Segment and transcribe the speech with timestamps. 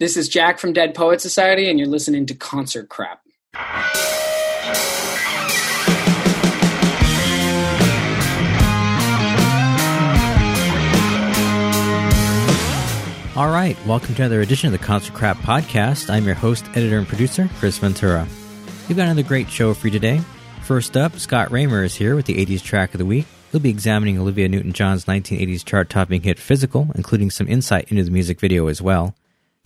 [0.00, 3.20] This is Jack from Dead Poet Society, and you're listening to Concert Crap.
[13.34, 16.08] All right, welcome to another edition of the Concert Crap Podcast.
[16.08, 18.28] I'm your host, editor, and producer, Chris Ventura.
[18.88, 20.20] We've got another great show for you today.
[20.62, 23.26] First up, Scott Raymer is here with the 80s track of the week.
[23.50, 28.04] He'll be examining Olivia Newton John's 1980s chart topping hit Physical, including some insight into
[28.04, 29.16] the music video as well.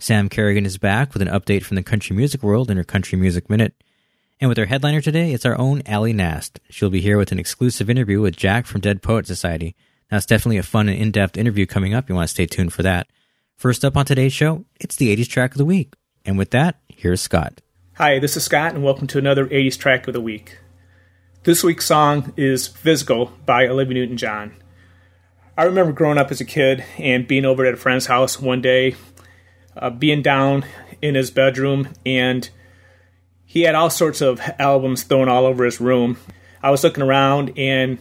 [0.03, 3.17] Sam Kerrigan is back with an update from the country music world in her Country
[3.17, 3.73] Music Minute.
[4.41, 6.59] And with our headliner today, it's our own Allie Nast.
[6.69, 9.77] She'll be here with an exclusive interview with Jack from Dead Poet Society.
[10.11, 12.09] That's definitely a fun and in depth interview coming up.
[12.09, 13.07] You want to stay tuned for that.
[13.55, 15.93] First up on today's show, it's the 80s track of the week.
[16.25, 17.61] And with that, here's Scott.
[17.93, 20.59] Hi, this is Scott, and welcome to another 80s track of the week.
[21.43, 24.53] This week's song is Physical by Olivia Newton John.
[25.57, 28.59] I remember growing up as a kid and being over at a friend's house one
[28.59, 28.95] day,
[29.75, 30.65] uh, being down
[31.01, 32.49] in his bedroom, and
[33.45, 36.17] he had all sorts of albums thrown all over his room.
[36.61, 37.97] I was looking around and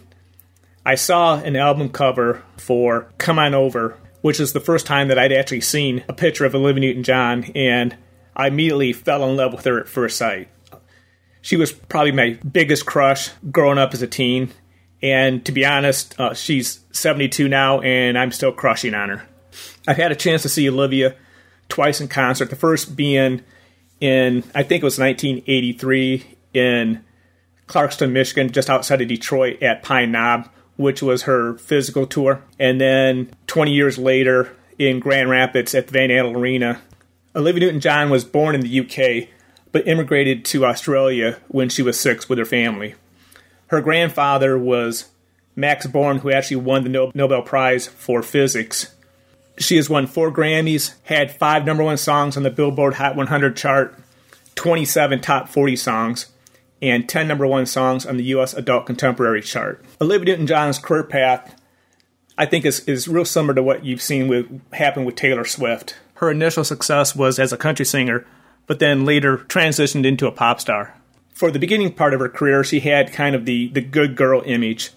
[0.86, 5.18] I saw an album cover for Come On Over which is the first time that
[5.18, 7.96] I'd actually seen a picture of Olivia Newton John, and
[8.34, 10.48] I immediately fell in love with her at first sight.
[11.42, 14.50] She was probably my biggest crush growing up as a teen,
[15.02, 19.28] and to be honest, uh, she's 72 now, and I'm still crushing on her.
[19.86, 21.16] I've had a chance to see Olivia
[21.72, 23.42] twice in concert, the first being
[24.00, 27.02] in, I think it was 1983, in
[27.66, 32.42] Clarkston, Michigan, just outside of Detroit at Pine Knob which was her physical tour.
[32.58, 36.80] And then 20 years later in Grand Rapids at the Van Andel Arena.
[37.34, 39.28] Olivia Newton John was born in the UK,
[39.70, 42.94] but immigrated to Australia when she was six with her family.
[43.68, 45.06] Her grandfather was
[45.56, 48.94] Max Born, who actually won the Nobel Prize for Physics.
[49.58, 53.56] She has won four Grammys, had five number one songs on the Billboard Hot 100
[53.56, 53.98] chart,
[54.54, 56.26] 27 top 40 songs,
[56.80, 58.54] and 10 number one songs on the U.S.
[58.54, 59.84] Adult Contemporary chart.
[60.00, 61.54] Olivia Newton John's career path,
[62.36, 65.96] I think, is, is real similar to what you've seen with happen with Taylor Swift.
[66.14, 68.26] Her initial success was as a country singer,
[68.66, 70.94] but then later transitioned into a pop star.
[71.34, 74.42] For the beginning part of her career, she had kind of the, the good girl
[74.44, 74.90] image,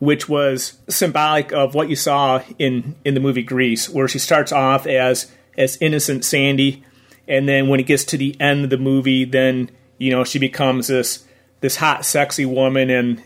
[0.00, 4.50] which was symbolic of what you saw in, in the movie Grease, where she starts
[4.50, 6.82] off as as innocent Sandy,
[7.28, 10.40] and then when it gets to the end of the movie, then you know, she
[10.40, 11.24] becomes this
[11.60, 13.22] this hot, sexy woman in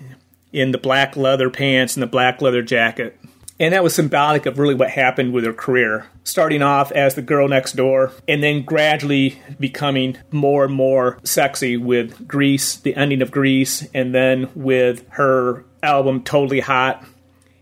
[0.53, 3.19] in the black leather pants and the black leather jacket.
[3.61, 6.07] And that was symbolic of really what happened with her career.
[6.25, 11.77] Starting off as the girl next door, and then gradually becoming more and more sexy
[11.77, 17.05] with Grease, the ending of Grease, and then with her album Totally Hot,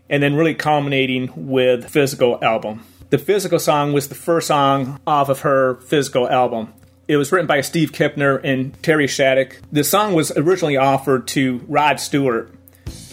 [0.09, 2.83] and then really culminating with Physical album.
[3.09, 6.73] The Physical song was the first song off of her Physical album.
[7.07, 9.57] It was written by Steve Kipner and Terry Shaddick.
[9.71, 12.49] The song was originally offered to Rod Stewart,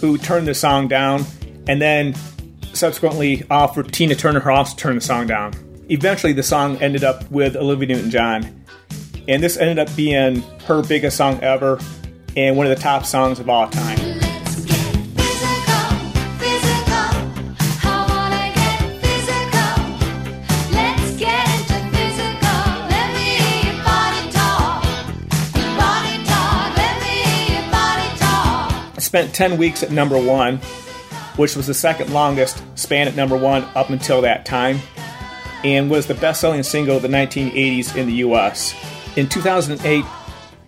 [0.01, 1.25] who turned the song down,
[1.69, 2.15] and then
[2.73, 5.53] subsequently offered Tina Turner also to turn the song down.
[5.91, 8.65] Eventually, the song ended up with Olivia Newton John,
[9.29, 11.79] and this ended up being her biggest song ever
[12.37, 14.00] and one of the top songs of all time.
[29.11, 30.59] Spent 10 weeks at number one,
[31.35, 34.79] which was the second longest span at number one up until that time,
[35.65, 38.73] and was the best selling single of the 1980s in the US.
[39.17, 40.05] In 2008,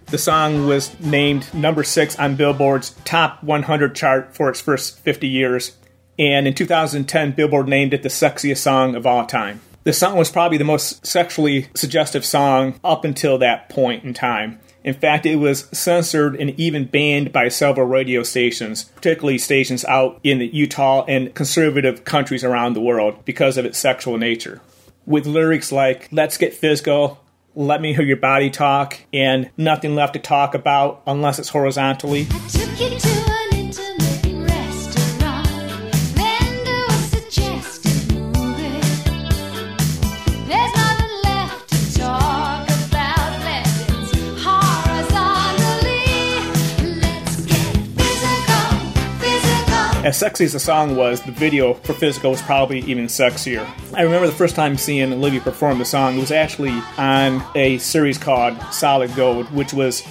[0.07, 5.29] the song was named number six on Billboard's top 100 chart for its first 50
[5.29, 5.77] years,
[6.19, 9.61] and in 2010, Billboard named it the sexiest song of all time.
[9.85, 14.59] The song was probably the most sexually suggestive song up until that point in time.
[14.85, 20.19] In fact, it was censored and even banned by several radio stations, particularly stations out
[20.25, 24.61] in Utah and conservative countries around the world because of its sexual nature.
[25.07, 27.21] With lyrics like, let's get physical,
[27.55, 32.27] let me hear your body talk, and nothing left to talk about unless it's horizontally.
[50.05, 53.65] As sexy as the song was, the video for Physical was probably even sexier.
[53.95, 57.79] I remember the first time seeing Olivia perform the song, it was actually on a
[57.79, 60.03] series called Solid Gold, which was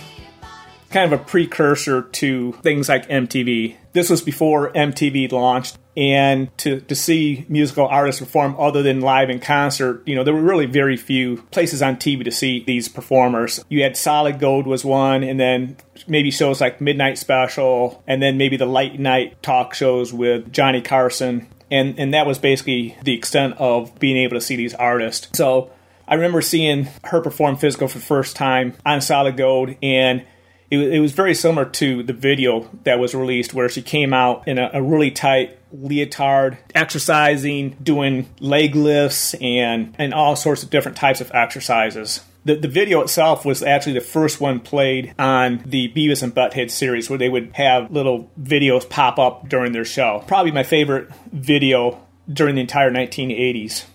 [0.91, 3.75] kind of a precursor to things like MTV.
[3.91, 5.77] This was before MTV launched.
[5.97, 10.33] And to, to see musical artists perform other than live in concert, you know, there
[10.33, 13.63] were really very few places on TV to see these performers.
[13.69, 15.77] You had Solid Gold was one, and then
[16.07, 20.81] maybe shows like Midnight Special, and then maybe the late night talk shows with Johnny
[20.81, 21.47] Carson.
[21.69, 25.29] And, and that was basically the extent of being able to see these artists.
[25.37, 25.71] So
[26.07, 30.25] I remember seeing her perform physical for the first time on Solid Gold, and
[30.69, 34.57] it, was very similar to the video that was released where she came out in
[34.57, 40.97] a, a really tight leotard, exercising, doing leg lifts, and, and all sorts of different
[40.97, 42.21] types of exercises.
[42.43, 46.71] The, the video itself was actually the first one played on the Beavis and Butthead
[46.71, 50.23] series where they would have little videos pop up during their show.
[50.27, 52.01] Probably my favorite video
[52.31, 53.85] during the entire 1980s.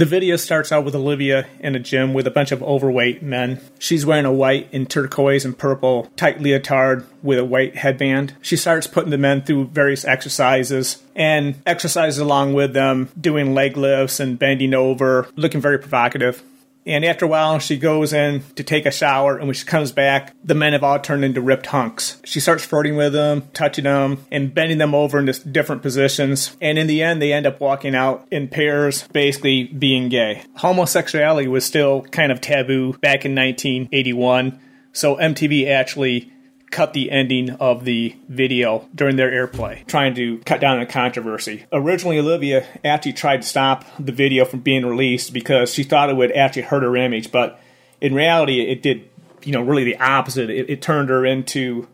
[0.00, 3.60] The video starts out with Olivia in a gym with a bunch of overweight men.
[3.78, 8.32] She's wearing a white and turquoise and purple tight leotard with a white headband.
[8.40, 13.76] She starts putting the men through various exercises and exercises along with them, doing leg
[13.76, 16.42] lifts and bending over, looking very provocative.
[16.86, 19.92] And after a while, she goes in to take a shower, and when she comes
[19.92, 22.20] back, the men have all turned into ripped hunks.
[22.24, 26.56] She starts flirting with them, touching them, and bending them over into different positions.
[26.60, 30.42] And in the end, they end up walking out in pairs, basically being gay.
[30.56, 34.58] Homosexuality was still kind of taboo back in 1981,
[34.92, 36.32] so MTV actually
[36.70, 40.86] cut the ending of the video during their airplay, trying to cut down on the
[40.86, 41.66] controversy.
[41.72, 46.16] Originally, Olivia actually tried to stop the video from being released because she thought it
[46.16, 47.60] would actually hurt her image, but
[48.00, 49.08] in reality, it did,
[49.42, 50.48] you know, really the opposite.
[50.48, 51.88] It, it turned her into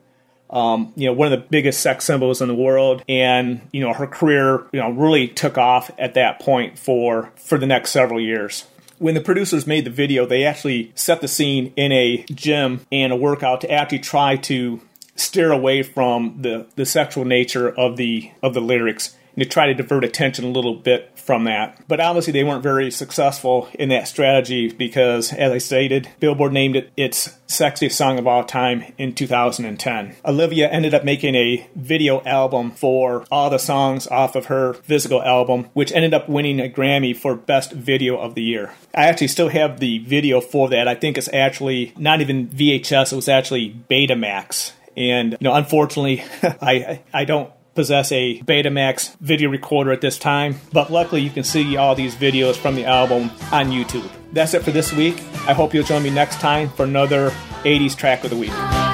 [0.48, 3.92] um, you know, one of the biggest sex symbols in the world, and you know,
[3.92, 8.20] her career, you know, really took off at that point for for the next several
[8.20, 8.64] years
[8.98, 13.12] when the producers made the video, they actually set the scene in a gym and
[13.12, 14.80] a workout to actually try to
[15.16, 19.74] steer away from the, the sexual nature of the of the lyrics to try to
[19.74, 21.82] divert attention a little bit from that.
[21.88, 26.76] But obviously, they weren't very successful in that strategy because, as I stated, Billboard named
[26.76, 30.16] it its sexiest song of all time in 2010.
[30.24, 35.22] Olivia ended up making a video album for all the songs off of her physical
[35.22, 38.72] album, which ended up winning a Grammy for Best Video of the Year.
[38.94, 40.88] I actually still have the video for that.
[40.88, 44.72] I think it's actually not even VHS, it was actually Betamax.
[44.96, 50.56] And you know, unfortunately, I I don't possess a Betamax video recorder at this time,
[50.72, 54.10] but luckily you can see all these videos from the album on YouTube.
[54.32, 55.22] That's it for this week.
[55.46, 57.30] I hope you'll join me next time for another
[57.62, 58.85] 80s track of the week.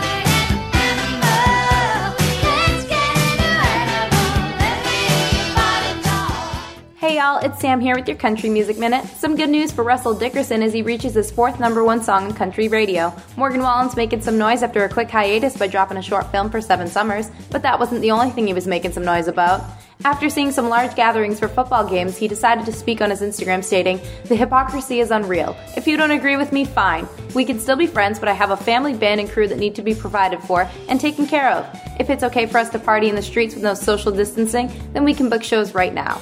[7.23, 9.05] Y'all, it's Sam here with your Country Music Minute.
[9.07, 12.35] Some good news for Russell Dickerson as he reaches his fourth number one song in
[12.35, 13.15] country radio.
[13.37, 16.61] Morgan Wallen's making some noise after a quick hiatus by dropping a short film for
[16.61, 19.63] Seven Summers, but that wasn't the only thing he was making some noise about.
[20.05, 23.63] After seeing some large gatherings for football games, he decided to speak on his Instagram
[23.63, 25.57] stating, The hypocrisy is unreal.
[25.77, 27.07] If you don't agree with me, fine.
[27.37, 29.77] We can still be friends, but I have a family, band, and crew that need
[29.77, 31.69] to be provided for and taken care of.
[32.01, 35.05] If it's okay for us to party in the streets with no social distancing, then
[35.05, 36.21] we can book shows right now.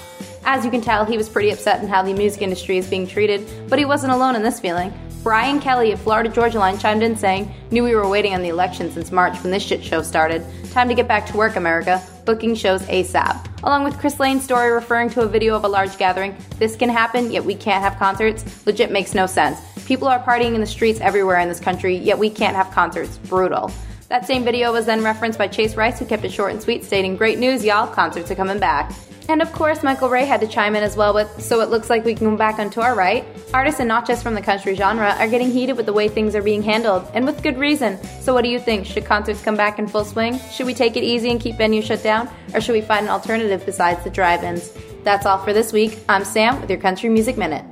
[0.52, 3.06] As you can tell, he was pretty upset in how the music industry is being
[3.06, 4.92] treated, but he wasn't alone in this feeling.
[5.22, 8.48] Brian Kelly of Florida Georgia Line chimed in saying, Knew we were waiting on the
[8.48, 10.44] election since March when this shit show started.
[10.72, 12.02] Time to get back to work, America.
[12.24, 13.62] Booking shows ASAP.
[13.62, 16.88] Along with Chris Lane's story referring to a video of a large gathering, this can
[16.88, 19.60] happen, yet we can't have concerts, legit makes no sense.
[19.84, 23.18] People are partying in the streets everywhere in this country, yet we can't have concerts.
[23.18, 23.70] Brutal.
[24.08, 26.82] That same video was then referenced by Chase Rice, who kept it short and sweet,
[26.82, 28.90] stating, Great news, y'all, concerts are coming back.
[29.30, 31.88] And of course, Michael Ray had to chime in as well with So It Looks
[31.88, 33.24] Like We Can Go Back onto our right?
[33.54, 36.34] Artists and not just from the country genre are getting heated with the way things
[36.34, 37.96] are being handled, and with good reason.
[38.22, 38.86] So what do you think?
[38.86, 40.36] Should concerts come back in full swing?
[40.50, 42.28] Should we take it easy and keep venues shut down?
[42.54, 44.72] Or should we find an alternative besides the drive ins?
[45.04, 46.00] That's all for this week.
[46.08, 47.64] I'm Sam with your Country Music Minute.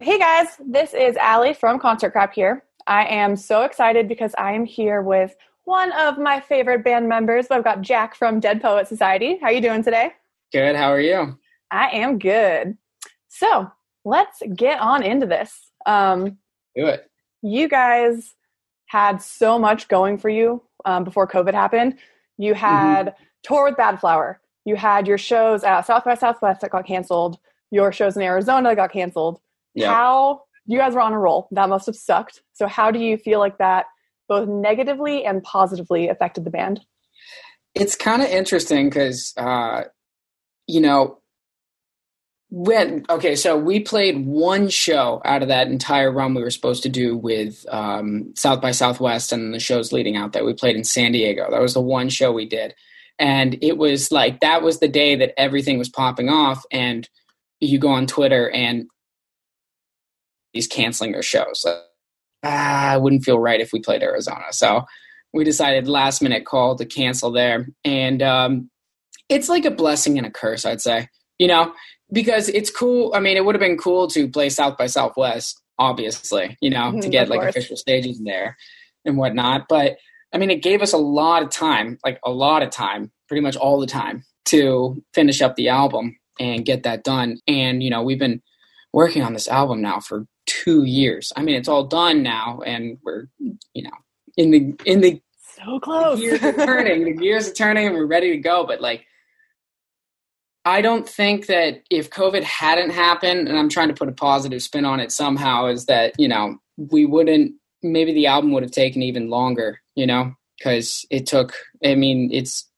[0.00, 2.64] Hey guys, this is Allie from Concert Crap here.
[2.86, 7.48] I am so excited because I am here with one of my favorite band members.
[7.50, 9.36] I've got Jack from Dead Poet Society.
[9.42, 10.12] How are you doing today?
[10.56, 10.74] Good.
[10.74, 11.38] How are you?
[11.70, 12.78] I am good.
[13.28, 13.70] So
[14.06, 15.70] let's get on into this.
[15.84, 16.38] Um,
[16.74, 17.10] Do it.
[17.42, 18.32] You guys
[18.86, 21.98] had so much going for you um, before COVID happened.
[22.38, 22.64] You Mm-hmm.
[22.64, 23.22] had mm-hmm.
[23.42, 24.40] tour with Bad Flower.
[24.64, 27.38] You had your shows at South by Southwest that got canceled.
[27.70, 29.38] Your shows in Arizona that got canceled.
[29.74, 29.92] Yeah.
[29.92, 31.48] How you guys were on a roll.
[31.50, 32.40] That must have sucked.
[32.54, 33.84] So how do you feel like that
[34.26, 36.80] both negatively and positively affected the band?
[37.74, 39.82] It's kind of interesting because, uh,
[40.66, 41.18] you know,
[42.50, 46.84] when okay, so we played one show out of that entire run we were supposed
[46.84, 50.76] to do with um, South by Southwest and the shows leading out that we played
[50.76, 51.50] in San Diego.
[51.50, 52.74] That was the one show we did.
[53.18, 56.64] And it was like that was the day that everything was popping off.
[56.70, 57.08] And
[57.60, 58.86] you go on Twitter and
[60.52, 61.64] he's canceling their shows.
[62.44, 64.52] Ah, I wouldn't feel right if we played Arizona.
[64.52, 64.84] So
[65.32, 67.68] we decided last minute call to cancel there.
[67.84, 68.70] And um,
[69.28, 71.72] it's like a blessing and a curse, I'd say, you know,
[72.12, 73.12] because it's cool.
[73.14, 76.90] I mean, it would have been cool to play South by Southwest, obviously, you know,
[76.90, 77.50] mm-hmm, to get like course.
[77.50, 78.56] official stages there
[79.04, 79.66] and whatnot.
[79.68, 79.96] But
[80.32, 83.40] I mean, it gave us a lot of time, like a lot of time, pretty
[83.40, 87.38] much all the time to finish up the album and get that done.
[87.46, 88.42] And, you know, we've been
[88.92, 91.32] working on this album now for two years.
[91.36, 93.90] I mean, it's all done now and we're, you know,
[94.36, 95.20] in the, in the,
[95.56, 96.20] so close.
[96.20, 97.04] The gears are turning.
[97.04, 98.66] the gears are turning and we're ready to go.
[98.66, 99.06] But like,
[100.66, 104.60] I don't think that if COVID hadn't happened, and I'm trying to put a positive
[104.60, 107.52] spin on it somehow, is that, you know, we wouldn't,
[107.84, 111.54] maybe the album would have taken even longer, you know, because it took,
[111.84, 112.68] I mean, it's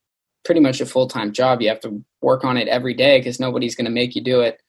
[0.44, 1.62] pretty much a full time job.
[1.62, 4.42] You have to work on it every day because nobody's going to make you do
[4.42, 4.60] it.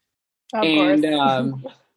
[0.53, 1.67] Of and, um,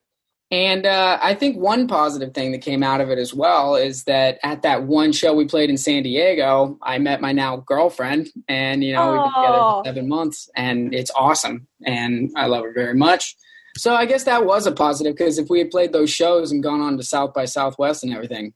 [0.53, 4.05] And uh, I think one positive thing that came out of it as well is
[4.05, 8.29] that at that one show we played in San Diego, I met my now girlfriend,
[8.49, 12.65] and you know we've been together for seven months, and it's awesome, and I love
[12.65, 13.35] her very much.
[13.79, 16.63] So I guess that was a positive because if we had played those shows and
[16.63, 18.53] gone on to South by Southwest and everything,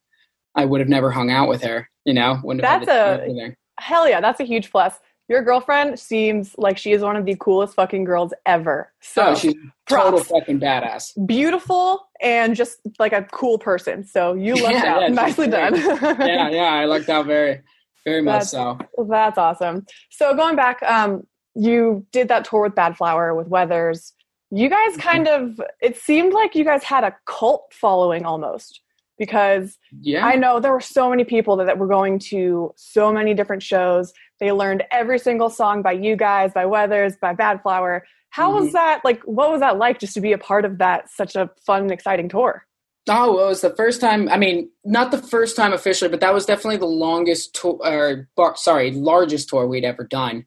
[0.54, 1.88] I would have never hung out with her.
[2.04, 6.54] You know, wouldn't have that's a hell yeah, that's a huge plus your girlfriend seems
[6.56, 8.92] like she is one of the coolest fucking girls ever.
[9.00, 9.54] So oh, she's
[9.88, 11.12] total fucking badass.
[11.26, 14.04] Beautiful and just like a cool person.
[14.04, 15.02] So you lucked yeah, out.
[15.02, 15.74] Yeah, Nicely done.
[15.74, 17.60] yeah, yeah, I lucked out very,
[18.04, 18.78] very much so.
[19.08, 19.86] That's awesome.
[20.10, 24.12] So going back, um, you did that tour with Bad Flower with Weathers.
[24.50, 25.00] You guys mm-hmm.
[25.00, 28.80] kind of it seemed like you guys had a cult following almost
[29.18, 30.26] because yeah.
[30.26, 33.62] I know there were so many people that, that were going to so many different
[33.62, 38.04] shows they learned every single song by you guys, by Weathers, by Bad Flower.
[38.30, 38.64] How mm-hmm.
[38.64, 39.00] was that?
[39.04, 41.90] Like, what was that like just to be a part of that such a fun
[41.90, 42.66] exciting tour?
[43.08, 44.28] Oh, well, it was the first time.
[44.28, 48.28] I mean, not the first time officially, but that was definitely the longest tour, or
[48.36, 50.44] bar, sorry, largest tour we'd ever done.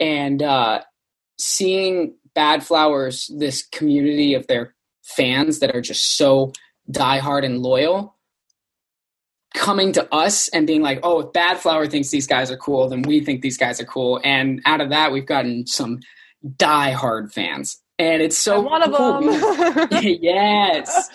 [0.00, 0.80] And uh,
[1.38, 6.52] seeing Bad Flowers, this community of their fans that are just so
[6.90, 8.16] diehard and loyal,
[9.54, 12.88] coming to us and being like, oh, if Bad Flower thinks these guys are cool,
[12.88, 14.20] then we think these guys are cool.
[14.22, 16.00] And out of that, we've gotten some
[16.56, 17.80] die-hard fans.
[17.98, 19.88] And it's so one cool of them.
[20.02, 21.10] yes.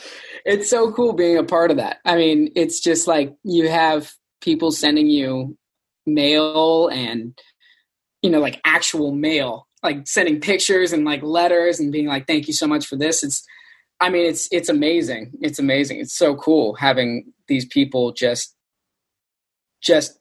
[0.45, 1.97] It's so cool being a part of that.
[2.05, 5.57] I mean, it's just like you have people sending you
[6.05, 7.37] mail and,
[8.21, 12.47] you know, like actual mail, like sending pictures and like letters and being like, thank
[12.47, 13.23] you so much for this.
[13.23, 13.43] It's,
[13.99, 15.31] I mean, it's it's amazing.
[15.41, 15.99] It's amazing.
[15.99, 18.55] It's so cool having these people just
[19.81, 20.19] just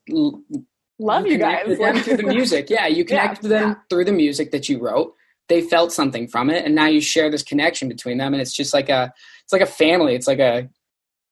[0.98, 1.64] love you, guys
[2.04, 2.70] through the music.
[2.70, 3.74] Yeah, you connect yeah, with them yeah.
[3.90, 5.14] through the music that you wrote.
[5.48, 8.52] They felt something from it, and now you share this connection between them, and it's
[8.52, 9.12] just like a
[9.42, 10.14] it's like a family.
[10.14, 10.68] It's like a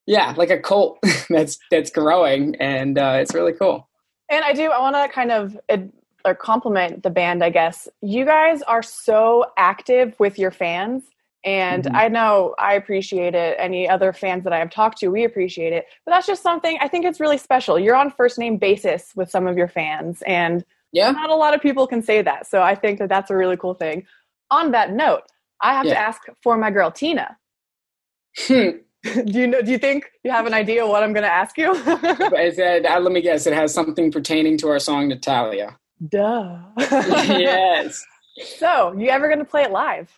[0.07, 0.99] yeah, like a cult
[1.31, 3.89] that's that's growing, and uh, it's really cool.
[4.29, 4.71] And I do.
[4.71, 5.59] I want to kind of.
[6.25, 7.89] or compliment the band, I guess.
[8.01, 11.03] You guys are so active with your fans
[11.45, 11.97] and mm-hmm.
[11.97, 13.57] I know I appreciate it.
[13.59, 15.87] Any other fans that I have talked to, we appreciate it.
[16.05, 17.79] But that's just something I think it's really special.
[17.79, 21.11] You're on first name basis with some of your fans, and yeah.
[21.11, 22.47] not a lot of people can say that.
[22.47, 24.07] So I think that that's a really cool thing.
[24.51, 25.23] On that note,
[25.61, 25.95] I have yeah.
[25.95, 27.37] to ask for my girl Tina.
[28.39, 28.71] Hmm.
[29.03, 29.63] do you know?
[29.63, 31.73] Do you think you have an idea what I'm going to ask you?
[31.75, 33.47] it uh, let me guess.
[33.47, 35.77] It has something pertaining to our song Natalia.
[36.09, 36.59] Duh.
[36.79, 38.05] yes.
[38.59, 40.17] So, you ever going to play it live?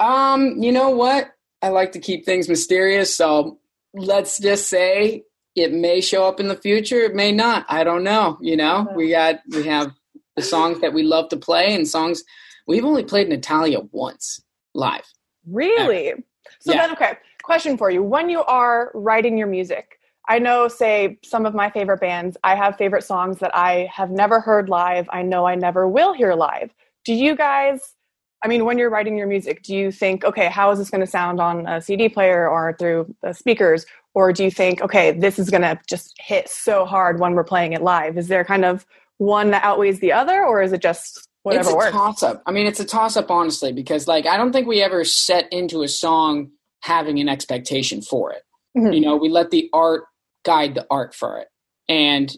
[0.00, 1.30] Um, you know what?
[1.62, 3.58] I like to keep things mysterious, so
[3.92, 7.00] let's just say it may show up in the future.
[7.00, 7.66] It may not.
[7.68, 8.38] I don't know.
[8.40, 9.92] You know, we got we have
[10.36, 12.24] the songs that we love to play and songs
[12.66, 14.42] we've only played Natalia once
[14.74, 15.04] live.
[15.46, 16.08] Really?
[16.08, 16.22] Ever.
[16.60, 16.86] So yeah.
[16.86, 17.12] then, okay.
[17.42, 21.70] Question for you: When you are writing your music, I know, say, some of my
[21.70, 22.36] favorite bands.
[22.44, 25.08] I have favorite songs that I have never heard live.
[25.10, 26.72] I know I never will hear live.
[27.04, 27.94] Do you guys?
[28.42, 31.02] I mean, when you're writing your music, do you think, okay, how is this going
[31.02, 33.84] to sound on a CD player or through the speakers?
[34.14, 37.44] Or do you think, okay, this is going to just hit so hard when we're
[37.44, 38.16] playing it live?
[38.16, 38.86] Is there kind of
[39.18, 41.92] one that outweighs the other, or is it just whatever it's a works?
[41.92, 42.42] toss up.
[42.46, 45.52] I mean, it's a toss up, honestly, because like I don't think we ever set
[45.52, 48.42] into a song having an expectation for it.
[48.76, 48.92] Mm-hmm.
[48.94, 50.04] You know, we let the art
[50.44, 51.48] guide the art for it.
[51.88, 52.34] And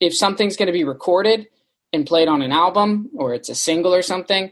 [0.00, 1.46] if something's going to be recorded
[1.92, 4.50] and played on an album or it's a single or something,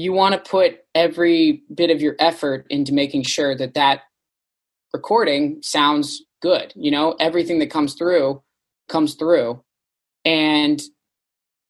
[0.00, 4.02] you want to put every bit of your effort into making sure that that
[4.92, 7.14] recording sounds good you know?
[7.20, 8.42] Everything that comes through
[8.88, 9.62] comes through.
[10.24, 10.80] And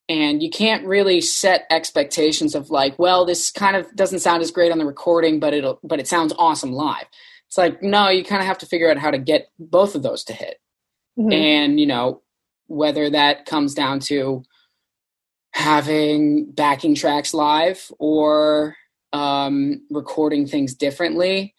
[0.09, 4.51] and you can't really set expectations of like well this kind of doesn't sound as
[4.51, 7.07] great on the recording but it'll but it sounds awesome live.
[7.49, 10.03] It's like no you kind of have to figure out how to get both of
[10.03, 10.59] those to hit.
[11.19, 11.33] Mm-hmm.
[11.33, 12.23] and you know
[12.69, 14.45] whether that comes down to
[15.53, 18.77] having backing tracks live or
[19.13, 21.55] um, recording things differently.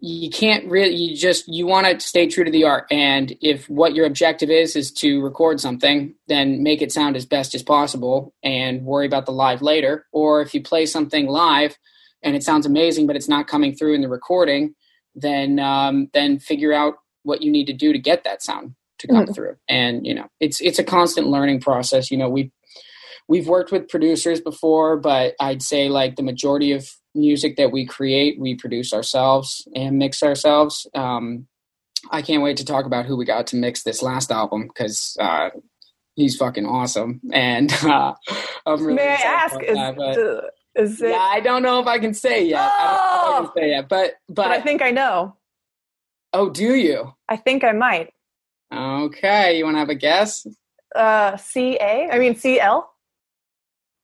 [0.00, 3.70] You can't really you just you want to stay true to the art and if
[3.70, 7.62] what your objective is is to record something then make it sound as best as
[7.62, 10.06] possible and worry about the live later.
[10.12, 11.78] Or if you play something live
[12.22, 14.74] and it sounds amazing but it's not coming through in the recording
[15.14, 19.06] then um, then figure out what you need to do to get that sound to
[19.06, 19.32] come mm-hmm.
[19.32, 19.56] through.
[19.68, 22.10] And you know it's it's a constant learning process.
[22.10, 22.52] You know we
[23.28, 27.86] we've worked with producers before but i'd say like the majority of music that we
[27.86, 30.86] create, we produce ourselves and mix ourselves.
[30.94, 31.46] Um,
[32.10, 35.16] I can't wait to talk about who we got to mix this last album because
[35.20, 35.50] uh,
[36.16, 37.20] he's fucking awesome.
[37.32, 38.14] And uh,
[38.66, 39.62] I'm really may I ask?
[39.62, 41.10] Is, that, is it?
[41.10, 42.60] Yeah, I don't know if I can say yet.
[42.60, 42.70] Oh!
[42.70, 45.36] I don't know if I can say yet, but but, but I think I know.
[46.32, 47.14] Oh, do you?
[47.28, 48.12] I think I might.
[48.74, 50.46] Okay, you want to have a guess?
[50.94, 52.08] Uh, C A.
[52.10, 52.93] I mean C L.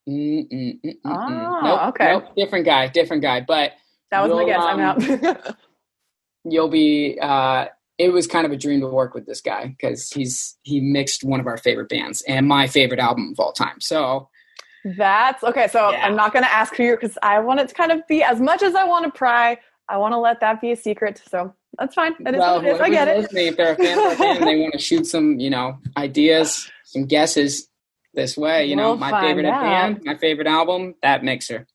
[0.09, 2.13] Mm-mm, oh, nope, okay.
[2.13, 3.41] Nope, different guy, different guy.
[3.41, 3.73] But
[4.11, 4.61] that was my guess.
[4.61, 5.57] Um, I'm out.
[6.45, 7.19] you'll be.
[7.21, 7.67] Uh,
[7.99, 11.23] it was kind of a dream to work with this guy because he's he mixed
[11.23, 13.81] one of our favorite bands and my favorite album of all time.
[13.81, 14.29] So
[14.97, 15.69] that's okay.
[15.69, 16.07] So yeah.
[16.07, 18.23] I'm not going to ask who you because I want it to kind of be
[18.23, 19.59] as much as I want to pry.
[19.89, 21.23] I want to let that be a secret.
[21.31, 22.15] So that's fine.
[22.21, 22.81] That is well, what it is.
[22.81, 23.29] I get it.
[23.33, 26.71] If they're a fan of our band, they want to shoot some, you know, ideas,
[26.85, 27.69] some guesses
[28.15, 28.67] this way.
[28.67, 29.63] You we'll know, my favorite out.
[29.63, 31.67] band, my favorite album, that mixer.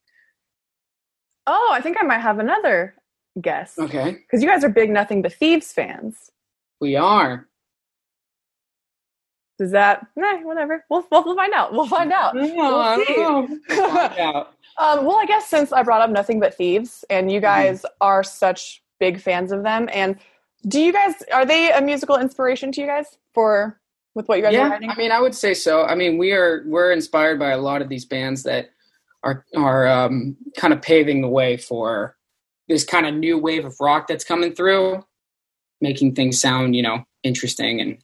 [1.48, 2.96] Oh, I think I might have another
[3.42, 3.78] guess.
[3.78, 4.12] Okay.
[4.12, 6.32] Because you guys are big Nothing But Thieves fans.
[6.80, 7.48] We are.
[9.58, 10.06] Does that?
[10.18, 10.84] Eh, whatever.
[10.90, 11.72] We'll, we'll find out.
[11.72, 12.34] We'll find out.
[12.34, 14.54] we'll We'll find out.
[14.78, 17.46] um, well, I guess since I brought up Nothing But Thieves, and you mm-hmm.
[17.46, 17.94] guys mm-hmm.
[18.02, 20.18] are such big fans of them, and
[20.68, 23.80] do you guys are they a musical inspiration to you guys for
[24.16, 24.90] with what you guys yeah, are writing?
[24.90, 25.84] I mean, I would say so.
[25.84, 28.70] I mean, we are we're inspired by a lot of these bands that
[29.24, 32.16] are are um, kind of paving the way for
[32.68, 35.06] this kind of new wave of rock that's coming through,
[35.82, 37.98] making things sound you know interesting and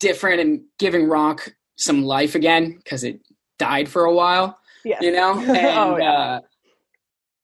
[0.00, 3.20] different, and giving rock some life again because it
[3.58, 4.58] died for a while.
[4.84, 5.38] Yeah, you know.
[5.38, 6.12] And, oh, yeah.
[6.12, 6.40] Uh,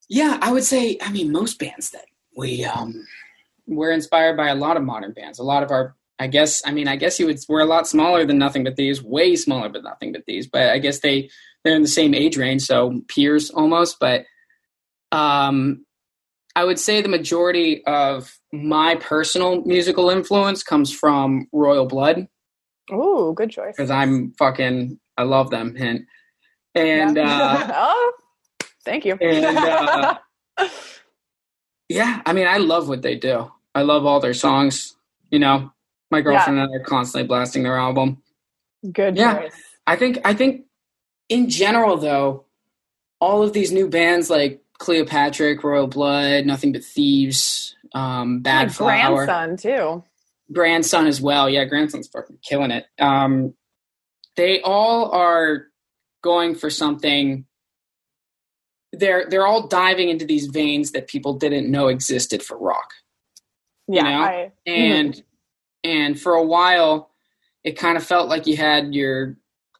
[0.09, 0.99] yeah, I would say.
[1.01, 3.07] I mean, most bands that we um,
[3.67, 5.39] we're inspired by a lot of modern bands.
[5.39, 7.87] A lot of our I guess I mean I guess you would we're a lot
[7.87, 10.47] smaller than Nothing But Thieves, way smaller than Nothing But Thieves.
[10.47, 11.31] But I guess they
[11.65, 13.99] they're in the same age range, so peers almost.
[13.99, 14.25] But
[15.11, 15.85] um,
[16.57, 22.29] I would say the majority of my personal musical influence comes from Royal Blood.
[22.91, 23.75] Oh, good choice.
[23.77, 26.07] Because I'm fucking I love them and
[26.75, 27.23] and yeah.
[27.25, 28.13] uh, oh,
[28.85, 29.15] thank you.
[29.21, 30.19] and uh,
[31.89, 33.51] yeah, I mean I love what they do.
[33.75, 34.97] I love all their songs.
[35.31, 35.73] You know,
[36.15, 36.65] my girlfriend yeah.
[36.65, 38.23] and I are constantly blasting their album.
[38.91, 39.41] Good yeah.
[39.41, 39.53] Choice.
[39.87, 40.67] I think I think
[41.29, 42.45] in general though,
[43.21, 48.77] all of these new bands like Cleopatrick, Royal Blood, Nothing But Thieves, um, Bad like
[48.77, 50.05] Flower, Grandson too.
[50.53, 51.49] Grandson as well.
[51.49, 52.87] Yeah, Grandson's fucking killing it.
[53.01, 53.55] Um,
[54.37, 55.67] they all are
[56.23, 57.47] going for something.
[58.93, 62.93] They're they're all diving into these veins that people didn't know existed for rock.
[63.89, 64.23] Yeah, you know?
[64.23, 65.23] I, and
[65.85, 67.11] and for a while,
[67.63, 69.37] it kind of felt like you had your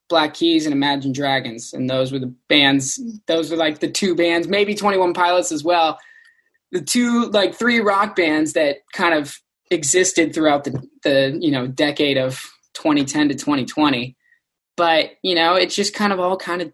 [0.09, 3.01] Black Keys and Imagine Dragons, and those were the bands.
[3.27, 5.99] Those were like the two bands, maybe Twenty One Pilots as well.
[6.73, 9.39] The two, like three rock bands that kind of
[9.71, 14.17] existed throughout the the you know decade of 2010 to 2020.
[14.77, 16.73] But you know, it's just kind of all kind of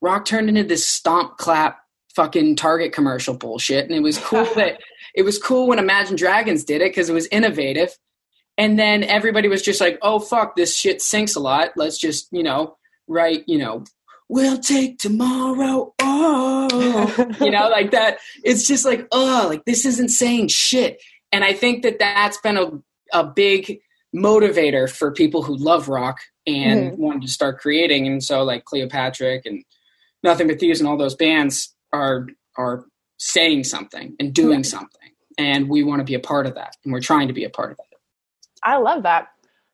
[0.00, 1.78] rock turned into this stomp clap
[2.14, 4.80] fucking Target commercial bullshit, and it was cool that
[5.14, 7.98] it was cool when Imagine Dragons did it because it was innovative
[8.58, 11.70] and then everybody was just like, oh, fuck, this shit sinks a lot.
[11.76, 12.76] Let's just, you know,
[13.08, 13.84] write, you know,
[14.28, 15.94] we'll take tomorrow.
[15.98, 18.18] Oh, you know, like that.
[18.44, 21.02] It's just like, oh, like this isn't saying shit.
[21.30, 22.70] And I think that that's been a,
[23.12, 23.80] a big
[24.14, 27.02] motivator for people who love rock and mm-hmm.
[27.02, 28.06] wanted to start creating.
[28.06, 29.64] And so, like Cleopatrick and
[30.22, 32.84] Nothing But Thieves and all those bands are are
[33.18, 35.10] saying something and doing something.
[35.38, 36.76] And we want to be a part of that.
[36.84, 37.91] And we're trying to be a part of that.
[38.62, 39.28] I love that.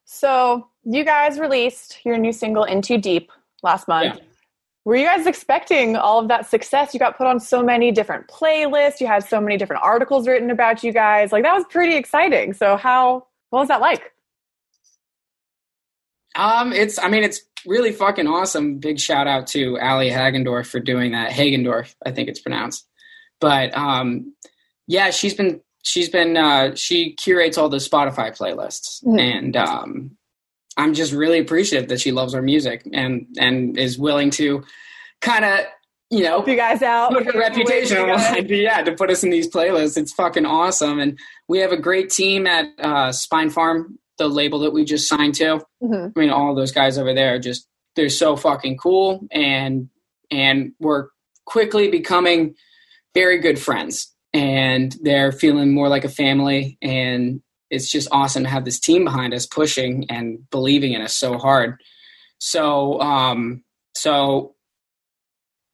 [0.05, 3.31] So you guys released your new single "In Too Deep"
[3.62, 4.16] last month.
[4.16, 4.24] Yeah.
[4.85, 6.94] Were you guys expecting all of that success?
[6.94, 9.01] You got put on so many different playlists.
[9.01, 11.31] You had so many different articles written about you guys.
[11.31, 12.55] Like that was pretty exciting.
[12.55, 14.14] So how what was that like?
[16.37, 18.79] Um, it's I mean it's really fucking awesome.
[18.79, 21.33] Big shout out to Ali Hagendorf for doing that.
[21.33, 22.87] Hagendorf, I think it's pronounced.
[23.40, 24.35] But um,
[24.87, 29.18] yeah, she's been she's been uh, she curates all the Spotify playlists, mm-hmm.
[29.18, 30.16] and um,
[30.76, 34.64] I'm just really appreciative that she loves our music and and is willing to
[35.20, 35.60] kind of
[36.10, 37.12] you know Help you guys out.
[37.12, 37.96] put her reputation
[38.48, 39.96] yeah to put us in these playlists.
[39.96, 40.98] It's fucking awesome.
[41.00, 45.34] And we have a great team at uh, Spinefarm the label that we just signed
[45.36, 45.60] to.
[45.82, 46.08] Mm-hmm.
[46.16, 49.26] i mean all those guys over there are just they're so fucking cool.
[49.30, 49.88] And
[50.30, 51.08] and we're
[51.44, 52.54] quickly becoming
[53.14, 56.78] very good friends and they're feeling more like a family.
[56.82, 61.14] And it's just awesome to have this team behind us pushing and believing in us
[61.14, 61.80] so hard.
[62.38, 63.64] So um
[63.94, 64.54] so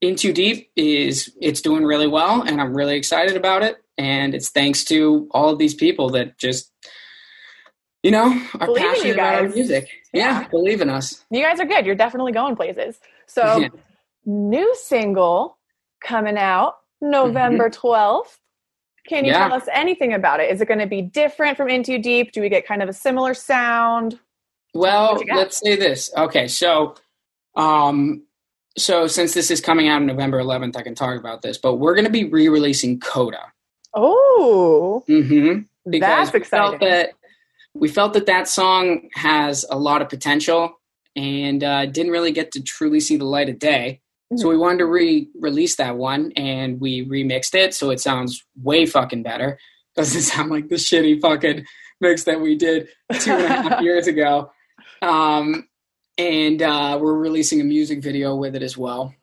[0.01, 3.77] in too deep is it's doing really well and i'm really excited about it.
[3.97, 6.71] And it's thanks to all of these people that just
[8.03, 9.87] you know are believe passionate about our music.
[10.13, 10.41] Yeah.
[10.41, 10.47] yeah.
[10.47, 11.23] believe in us.
[11.29, 11.85] You guys are good.
[11.85, 12.99] You're definitely going places.
[13.25, 13.69] So yeah.
[14.25, 15.57] new single
[16.03, 18.37] coming out november 12th
[19.07, 19.47] can you yeah.
[19.47, 20.51] tell us anything about it?
[20.51, 22.31] Is it going to be different from In Too Deep?
[22.31, 24.19] Do we get kind of a similar sound?
[24.73, 26.11] Well, let's say this.
[26.17, 26.95] Okay, so
[27.55, 28.23] um
[28.77, 31.75] so since this is coming out on November 11th, I can talk about this, but
[31.75, 33.53] we're going to be re-releasing Coda.
[33.93, 35.03] Oh.
[35.07, 35.61] Mm-hmm.
[35.99, 36.71] That's exciting.
[36.73, 36.79] we.
[36.79, 37.09] Felt that,
[37.73, 40.77] we felt that that song has a lot of potential
[41.15, 44.01] and uh, didn't really get to truly see the light of day.
[44.31, 44.37] Mm-hmm.
[44.37, 48.85] So we wanted to re-release that one, and we remixed it so it sounds way
[48.85, 49.59] fucking better.
[49.95, 51.65] Doesn't sound like the shitty fucking
[52.01, 52.87] mix that we did
[53.19, 54.51] two and a half years ago.
[55.01, 55.67] Um,
[56.17, 59.13] and uh, we're releasing a music video with it as well.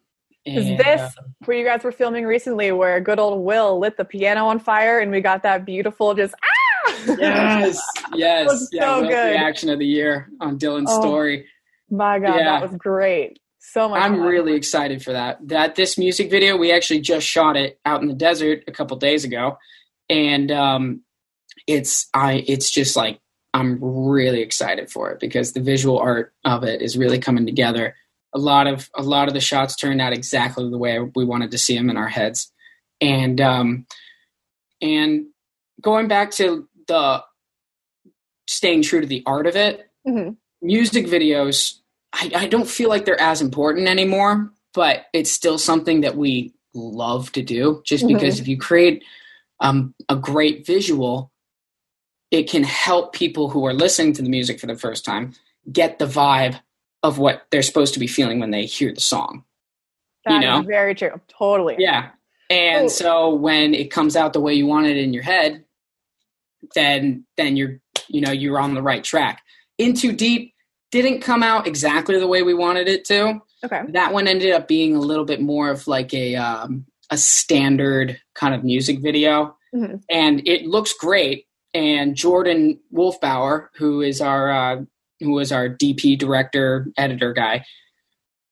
[0.45, 3.97] And, Is this uh, where you guys were filming recently, where good old Will lit
[3.97, 6.63] the piano on fire, and we got that beautiful just ah?
[7.07, 7.81] Yes,
[8.15, 9.31] yes, yeah, so good.
[9.31, 11.47] reaction of the year on Dylan's oh, story.
[11.91, 12.45] My God, yeah.
[12.45, 13.39] that was great.
[13.65, 14.03] So much.
[14.03, 14.23] I'm fun.
[14.23, 15.39] really excited for that.
[15.49, 18.97] That this music video, we actually just shot it out in the desert a couple
[18.97, 19.57] days ago,
[20.11, 21.03] and um,
[21.69, 23.21] it's I it's just like
[23.55, 27.95] I'm really excited for it because the visual art of it is really coming together.
[28.35, 31.53] A lot of a lot of the shots turned out exactly the way we wanted
[31.53, 32.53] to see them in our heads,
[33.01, 33.87] and um,
[34.83, 35.27] and
[35.81, 37.23] going back to the
[38.49, 40.33] staying true to the art of it, mm-hmm.
[40.61, 41.79] music videos
[42.13, 46.53] I, I don't feel like they're as important anymore, but it's still something that we
[46.75, 48.15] love to do just mm-hmm.
[48.15, 49.05] because if you create
[49.61, 51.31] um, a great visual,
[52.31, 55.35] it can help people who are listening to the music for the first time
[55.71, 56.59] get the vibe
[57.03, 59.45] of what they're supposed to be feeling when they hear the song.
[60.25, 60.63] That you know?
[60.63, 61.21] very true.
[61.29, 61.77] Totally.
[61.79, 62.11] Yeah.
[62.49, 62.89] And oh.
[62.89, 65.65] so when it comes out the way you want it in your head,
[66.75, 69.43] then then you're you know you're on the right track.
[69.79, 70.52] In too deep
[70.93, 73.41] didn't come out exactly the way we wanted it to.
[73.65, 73.83] Okay.
[73.89, 78.21] That one ended up being a little bit more of like a um, a standard
[78.35, 79.97] kind of music video, mm-hmm.
[80.09, 81.47] and it looks great.
[81.75, 84.83] And Jordan Wolfbauer, who is our uh,
[85.21, 87.65] who is our DP director editor guy,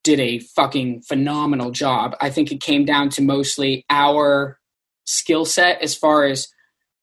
[0.02, 2.16] did a fucking phenomenal job.
[2.20, 4.58] I think it came down to mostly our
[5.04, 6.48] skill set as far as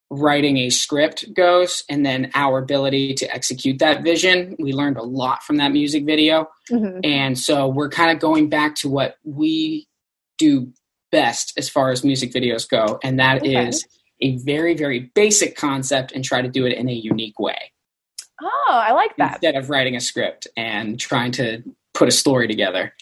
[0.10, 5.04] writing a script goes and then our ability to execute that vision we learned a
[5.04, 7.00] lot from that music video mm-hmm.
[7.04, 9.86] and so we're kind of going back to what we
[10.38, 10.72] do
[11.12, 13.68] best as far as music videos go and that okay.
[13.68, 13.86] is
[14.22, 17.74] a very very basic concept and try to do it in a unique way
[18.42, 21.62] oh i like that instead of writing a script and trying to
[21.94, 22.94] put a story together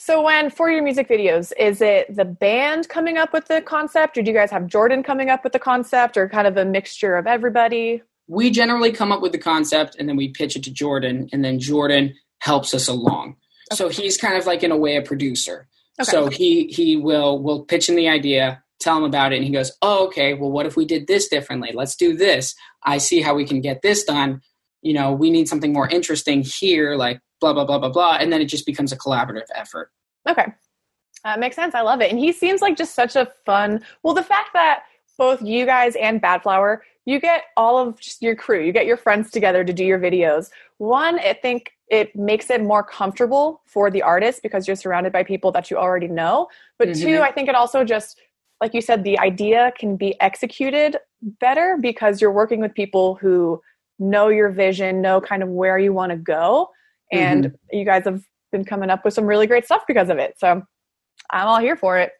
[0.00, 4.16] so when for your music videos, is it the band coming up with the concept,
[4.16, 6.64] or do you guys have Jordan coming up with the concept, or kind of a
[6.64, 8.02] mixture of everybody?
[8.28, 11.44] We generally come up with the concept and then we pitch it to Jordan, and
[11.44, 13.36] then Jordan helps us along.
[13.72, 13.76] Okay.
[13.76, 15.66] So he's kind of like in a way a producer.
[16.00, 16.08] Okay.
[16.08, 19.50] So he he will will pitch in the idea, tell him about it, and he
[19.50, 20.32] goes, "Oh, okay.
[20.34, 21.72] Well, what if we did this differently?
[21.74, 22.54] Let's do this.
[22.84, 24.42] I see how we can get this done.
[24.80, 28.32] You know, we need something more interesting here, like blah blah blah blah blah and
[28.32, 29.90] then it just becomes a collaborative effort.
[30.28, 30.46] Okay.
[31.24, 31.74] Uh, makes sense.
[31.74, 32.10] I love it.
[32.10, 34.84] And he seems like just such a fun well the fact that
[35.16, 38.96] both you guys and badflower you get all of just your crew you get your
[38.96, 40.50] friends together to do your videos.
[40.78, 45.22] One i think it makes it more comfortable for the artist because you're surrounded by
[45.22, 46.48] people that you already know.
[46.78, 47.06] But mm-hmm.
[47.06, 48.20] two i think it also just
[48.60, 53.60] like you said the idea can be executed better because you're working with people who
[53.98, 56.70] know your vision know kind of where you want to go
[57.12, 57.76] and mm-hmm.
[57.76, 60.34] you guys have been coming up with some really great stuff because of it.
[60.38, 60.62] So
[61.30, 62.12] i'm all here for it.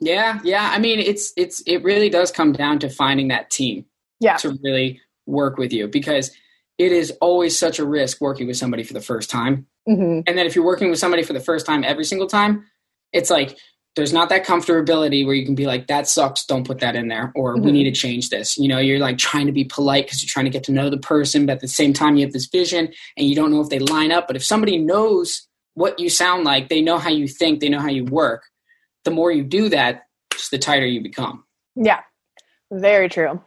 [0.00, 0.70] Yeah yeah.
[0.72, 3.86] I mean it's it's it really does come down to finding that team
[4.20, 4.36] yeah.
[4.38, 6.30] to really work with you because
[6.78, 9.66] it is always such a risk working with somebody for the first time.
[9.88, 10.20] Mm-hmm.
[10.26, 12.66] And then if you're working with somebody for the first time every single time,
[13.12, 13.56] it's like
[13.96, 17.08] there's not that comfortability where you can be like, that sucks, don't put that in
[17.08, 17.64] there, or mm-hmm.
[17.64, 18.58] we need to change this.
[18.58, 20.90] You know, you're like trying to be polite because you're trying to get to know
[20.90, 23.62] the person, but at the same time, you have this vision and you don't know
[23.62, 24.26] if they line up.
[24.26, 27.80] But if somebody knows what you sound like, they know how you think, they know
[27.80, 28.44] how you work,
[29.04, 30.02] the more you do that,
[30.50, 31.44] the tighter you become.
[31.74, 32.00] Yeah,
[32.70, 33.42] very true.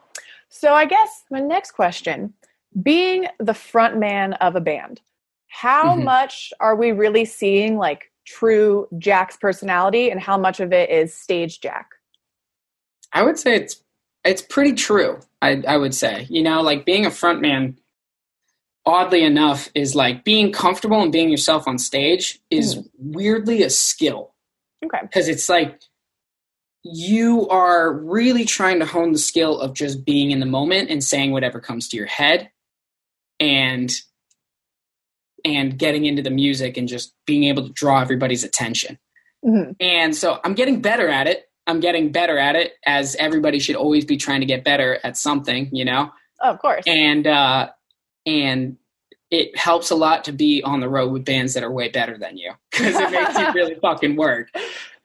[0.49, 2.33] So I guess my next question
[2.81, 5.01] being the front man of a band,
[5.47, 6.05] how mm-hmm.
[6.05, 11.13] much are we really seeing like true Jack's personality and how much of it is
[11.13, 11.89] stage Jack?
[13.11, 13.83] I would say it's
[14.23, 15.19] it's pretty true.
[15.41, 17.77] I, I would say, you know, like being a front man,
[18.85, 22.89] oddly enough, is like being comfortable and being yourself on stage is mm.
[22.97, 24.33] weirdly a skill.
[24.85, 24.99] Okay.
[25.01, 25.81] Because it's like
[26.83, 31.03] you are really trying to hone the skill of just being in the moment and
[31.03, 32.51] saying whatever comes to your head
[33.39, 33.91] and
[35.45, 38.97] and getting into the music and just being able to draw everybody's attention.
[39.45, 39.71] Mm-hmm.
[39.79, 41.49] And so I'm getting better at it.
[41.67, 45.17] I'm getting better at it as everybody should always be trying to get better at
[45.17, 46.11] something, you know?
[46.41, 46.83] Oh, of course.
[46.87, 47.69] And uh
[48.25, 48.77] and
[49.31, 52.17] it helps a lot to be on the road with bands that are way better
[52.17, 54.49] than you because it makes you really fucking work.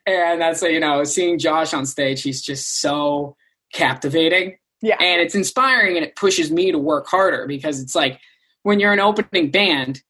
[0.07, 3.37] And that's you know, seeing Josh on stage, he's just so
[3.73, 4.57] captivating.
[4.81, 4.97] Yeah.
[4.99, 8.19] And it's inspiring and it pushes me to work harder because it's like
[8.63, 10.01] when you're an opening band,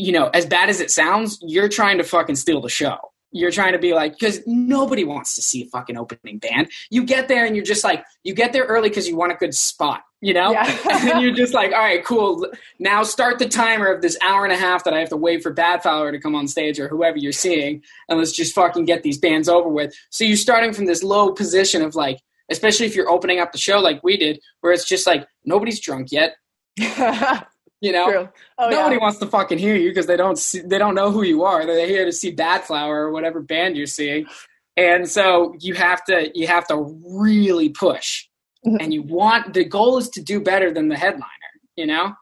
[0.00, 2.96] you know, as bad as it sounds, you're trying to fucking steal the show.
[3.32, 6.70] You're trying to be like, because nobody wants to see a fucking opening band.
[6.88, 9.34] You get there and you're just like, you get there early because you want a
[9.34, 10.52] good spot, you know?
[10.52, 10.78] Yeah.
[11.12, 12.48] and you're just like, all right, cool.
[12.78, 15.42] Now start the timer of this hour and a half that I have to wait
[15.42, 17.82] for Badflower to come on stage or whoever you're seeing.
[18.08, 19.94] And let's just fucking get these bands over with.
[20.08, 23.58] So you're starting from this low position of like, especially if you're opening up the
[23.58, 26.36] show like we did, where it's just like, nobody's drunk yet.
[27.80, 29.00] You know, oh, nobody yeah.
[29.00, 31.64] wants to fucking hear you because they don't see, they don't know who you are.
[31.64, 34.26] They're here to see Badflower or whatever band you're seeing,
[34.76, 38.26] and so you have to you have to really push,
[38.66, 38.76] mm-hmm.
[38.80, 41.26] and you want the goal is to do better than the headliner.
[41.74, 42.12] You know,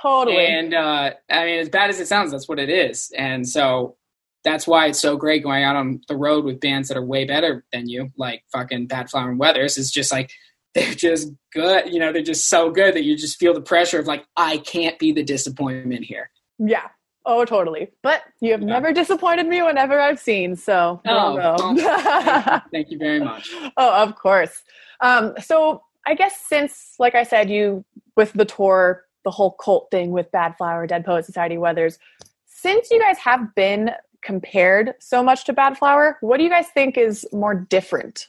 [0.00, 0.46] totally.
[0.46, 3.96] And uh, I mean, as bad as it sounds, that's what it is, and so
[4.44, 7.24] that's why it's so great going out on the road with bands that are way
[7.24, 9.78] better than you, like fucking Badflower and Weathers.
[9.78, 10.30] Is just like
[10.78, 11.92] they're just good.
[11.92, 14.58] You know, they're just so good that you just feel the pressure of like, I
[14.58, 16.30] can't be the disappointment here.
[16.58, 16.88] Yeah.
[17.26, 17.90] Oh, totally.
[18.02, 18.68] But you have yeah.
[18.68, 20.56] never disappointed me whenever I've seen.
[20.56, 23.50] So, oh, well, thank you very much.
[23.76, 24.62] Oh, of course.
[25.00, 27.84] Um, so, I guess since, like I said, you
[28.16, 31.98] with the tour, the whole cult thing with Badflower, Dead Poet Society, Weathers,
[32.46, 33.90] since you guys have been
[34.22, 38.28] compared so much to Badflower, what do you guys think is more different,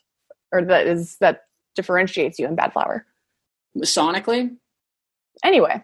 [0.52, 3.06] or that is that differentiates you in Bad Flower?
[3.78, 4.56] Sonically?
[5.44, 5.84] Anyway.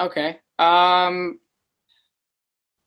[0.00, 0.38] Okay.
[0.58, 1.40] Um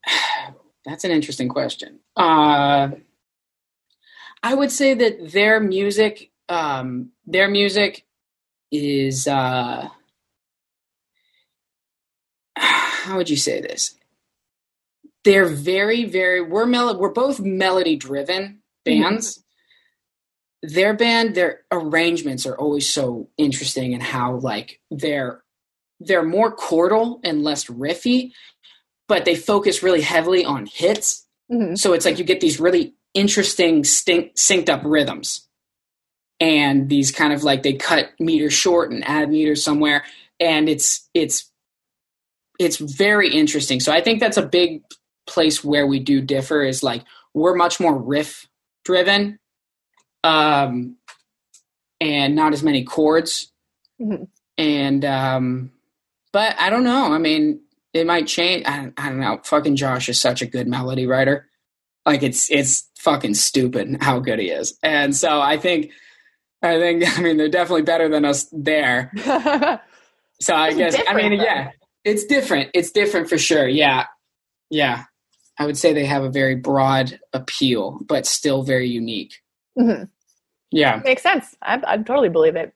[0.86, 2.00] that's an interesting question.
[2.16, 2.90] Uh
[4.44, 8.06] I would say that their music um their music
[8.72, 9.88] is uh
[12.58, 13.96] how would you say this?
[15.24, 19.44] They're very, very we're mel- we're both melody driven bands,
[20.74, 25.44] their band their arrangements are always so interesting and how like they're
[26.00, 28.32] they're more chordal and less riffy
[29.08, 31.24] but they focus really heavily on hits.
[31.52, 31.76] Mm-hmm.
[31.76, 35.48] so it's like you get these really interesting stink, synced up rhythms.
[36.40, 40.04] And these kind of like they cut meters short and add meters somewhere.
[40.40, 41.50] And it's it's
[42.60, 43.80] it's very interesting.
[43.80, 44.82] So i think that's a big
[45.28, 48.48] place where we do differ is like we're much more riff
[48.84, 49.40] driven
[50.26, 50.98] um,
[52.02, 53.52] and not as many chords.
[54.02, 54.24] Mm-hmm.
[54.58, 55.72] And um,
[56.34, 57.14] but I don't know.
[57.14, 57.62] I mean,
[57.94, 58.66] it might change.
[58.66, 59.40] I, I don't know.
[59.44, 61.48] Fucking Josh is such a good melody writer.
[62.06, 64.78] Like it's it's fucking stupid how good he is.
[64.82, 65.92] And so I think
[66.62, 69.12] I think I mean they're definitely better than us there.
[70.42, 71.44] so I guess I mean though.
[71.44, 71.72] yeah,
[72.04, 72.72] it's different.
[72.74, 73.68] It's different for sure.
[73.68, 74.08] Yeah.
[74.70, 75.04] Yeah.
[75.58, 79.42] I would say they have a very broad appeal, but still very unique.
[79.80, 80.04] Mm-hmm.
[80.76, 81.02] Yeah.
[81.06, 81.56] Makes sense.
[81.62, 82.74] I, I totally believe it.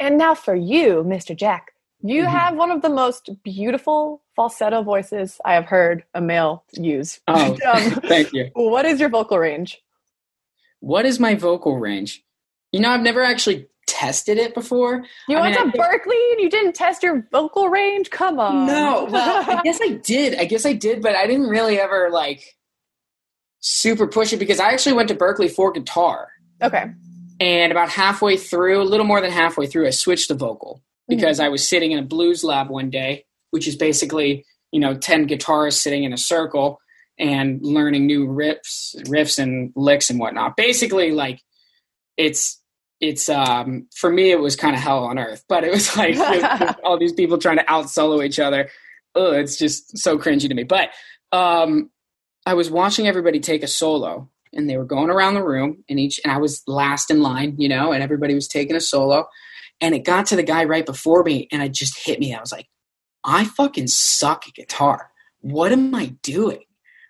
[0.00, 1.34] And now for you, Mr.
[1.34, 2.32] Jack, you mm-hmm.
[2.32, 7.20] have one of the most beautiful falsetto voices I have heard a male use.
[7.28, 8.50] Oh, um, thank you.
[8.54, 9.80] What is your vocal range?
[10.80, 12.24] What is my vocal range?
[12.72, 15.04] You know, I've never actually tested it before.
[15.28, 18.10] You I went mean, to Berklee and you didn't test your vocal range?
[18.10, 18.66] Come on.
[18.66, 20.34] No, well, I guess I did.
[20.36, 22.56] I guess I did, but I didn't really ever like
[23.60, 26.28] super push it because I actually went to Berklee for guitar.
[26.60, 26.86] Okay.
[27.38, 31.38] And about halfway through, a little more than halfway through, I switched to vocal because
[31.38, 31.46] mm-hmm.
[31.46, 35.28] I was sitting in a blues lab one day, which is basically you know, 10
[35.28, 36.80] guitarists sitting in a circle
[37.18, 40.56] and learning new riffs, riffs and licks and whatnot.
[40.56, 41.40] Basically, like
[42.18, 42.60] it's
[43.00, 46.16] it's um for me it was kind of hell on earth, but it was like
[46.84, 48.68] all these people trying to out solo each other.
[49.14, 50.64] Oh, it's just so cringy to me.
[50.64, 50.90] But
[51.32, 51.90] um
[52.44, 56.00] I was watching everybody take a solo and they were going around the room and
[56.00, 59.28] each and I was last in line, you know, and everybody was taking a solo.
[59.80, 62.34] And it got to the guy right before me and it just hit me.
[62.34, 62.68] I was like,
[63.24, 65.10] I fucking suck at guitar.
[65.40, 66.64] What am I doing?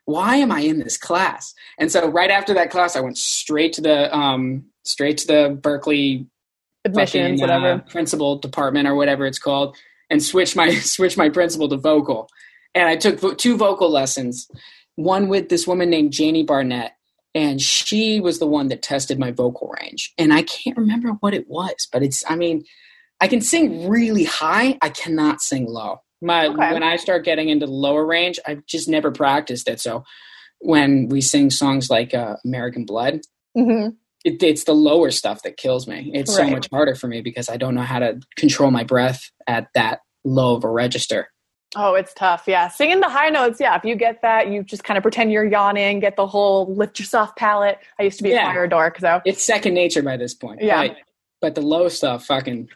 [0.06, 1.54] Why am I in this class?
[1.78, 5.58] And so right after that class, I went straight to the um, straight to the
[5.60, 6.26] Berklee
[6.84, 9.76] admissions, fucking, whatever uh, principal department or whatever it's called,
[10.08, 12.28] and switched my switched my principal to vocal.
[12.74, 14.48] And I took vo- two vocal lessons,
[14.94, 16.95] one with this woman named Janie Barnett,
[17.36, 20.14] and she was the one that tested my vocal range.
[20.16, 22.64] And I can't remember what it was, but it's I mean,
[23.20, 26.00] I can sing really high, I cannot sing low.
[26.22, 26.72] My okay.
[26.72, 29.80] when I start getting into the lower range, I've just never practiced it.
[29.80, 30.04] So
[30.60, 33.20] when we sing songs like uh, American Blood,
[33.56, 33.90] mm-hmm.
[34.24, 36.10] it, it's the lower stuff that kills me.
[36.14, 36.48] It's right.
[36.48, 39.68] so much harder for me because I don't know how to control my breath at
[39.74, 41.28] that low of a register.
[41.78, 42.44] Oh, it's tough.
[42.46, 42.68] Yeah.
[42.68, 43.60] Singing the high notes.
[43.60, 43.76] Yeah.
[43.76, 46.98] If you get that, you just kind of pretend you're yawning, get the whole lift
[46.98, 47.78] your soft palate.
[48.00, 48.48] I used to be yeah.
[48.48, 48.98] a choir dork.
[48.98, 50.62] So it's second nature by this point.
[50.62, 50.88] Yeah.
[50.88, 50.96] But,
[51.42, 52.70] but the low stuff, fucking,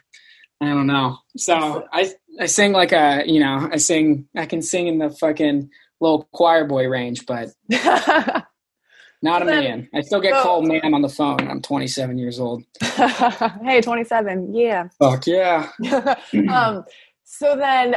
[0.61, 1.17] I don't know.
[1.35, 5.09] So I I sing like a you know I sing I can sing in the
[5.09, 9.89] fucking little choir boy range, but not a man.
[9.93, 11.47] I still get so, called man on the phone.
[11.47, 12.63] I'm 27 years old.
[12.81, 14.53] hey, 27.
[14.53, 14.87] Yeah.
[14.99, 15.71] Fuck yeah.
[16.49, 16.83] um.
[17.23, 17.95] So then,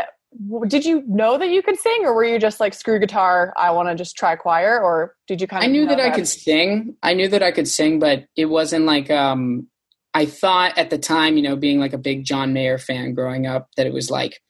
[0.68, 3.52] did you know that you could sing, or were you just like screw guitar?
[3.56, 5.68] I want to just try choir, or did you kind of?
[5.68, 6.96] I knew that, that I could sing.
[7.02, 9.68] I knew that I could sing, but it wasn't like um
[10.14, 13.46] I thought at the time, you know, being like a big John Mayer fan growing
[13.46, 14.40] up, that it was like,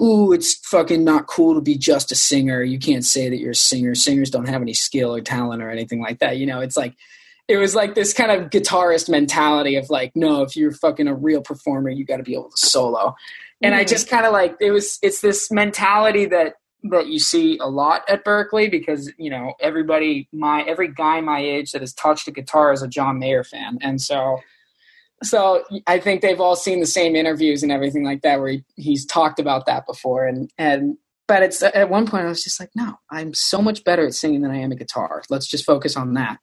[0.00, 2.62] ooh, it's fucking not cool to be just a singer.
[2.62, 3.94] You can't say that you're a singer.
[3.94, 6.38] Singers don't have any skill or talent or anything like that.
[6.38, 6.96] You know, it's like,
[7.48, 11.14] it was like this kind of guitarist mentality of like, no, if you're fucking a
[11.14, 13.14] real performer, you got to be able to solo.
[13.62, 13.80] And mm-hmm.
[13.80, 17.66] I just kind of like, it was, it's this mentality that, that you see a
[17.66, 22.26] lot at Berklee because, you know, everybody, my, every guy my age that has touched
[22.28, 23.78] a guitar is a John Mayer fan.
[23.82, 24.38] And so,
[25.22, 28.64] so I think they've all seen the same interviews and everything like that where he,
[28.76, 30.26] he's talked about that before.
[30.26, 30.96] And and
[31.28, 34.14] but it's at one point I was just like no I'm so much better at
[34.14, 35.22] singing than I am at guitar.
[35.28, 36.38] Let's just focus on that.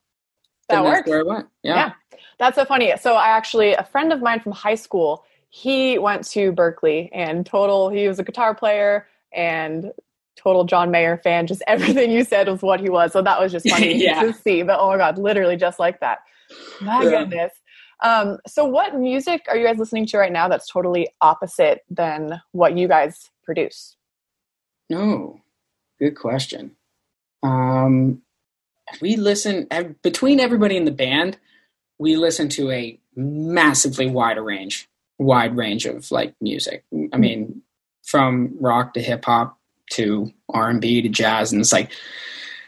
[0.70, 1.10] That works.
[1.10, 1.48] where I went.
[1.64, 1.76] Yeah.
[2.12, 2.20] yeah.
[2.40, 2.94] That's so funny.
[3.00, 7.46] So I actually a friend of mine from high school he went to Berklee and
[7.46, 9.92] total he was a guitar player and
[10.36, 13.52] total John Mayer fan just everything you said was what he was so that was
[13.52, 14.22] just funny yeah.
[14.22, 16.20] to see but oh my god literally just like that
[16.82, 17.10] my yeah.
[17.10, 17.54] goodness
[18.04, 22.42] um, so, what music are you guys listening to right now that's totally opposite than
[22.52, 23.96] what you guys produce?
[24.90, 25.42] No,
[26.00, 26.76] good question.
[27.42, 28.22] Um,
[29.02, 29.68] we listen
[30.02, 31.38] between everybody in the band.
[31.98, 34.87] We listen to a massively wide range,
[35.20, 36.84] wide range of like music.
[37.14, 37.62] I mean,
[38.04, 39.58] from rock to hip hop
[39.92, 41.92] to R and B to jazz, and it's like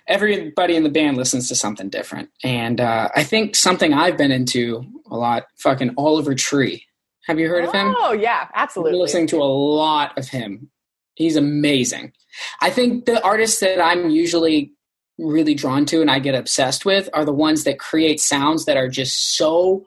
[0.08, 2.30] everybody in the band listens to something different.
[2.44, 6.86] And uh, I think something I've been into a lot, fucking Oliver Tree.
[7.28, 7.96] Have you heard oh, of him?
[7.98, 8.94] Oh yeah, absolutely.
[8.94, 10.70] I'm listening to a lot of him.
[11.16, 12.14] He's amazing.
[12.62, 14.74] I think the artists that I'm usually
[15.20, 18.78] really drawn to and I get obsessed with are the ones that create sounds that
[18.78, 19.86] are just so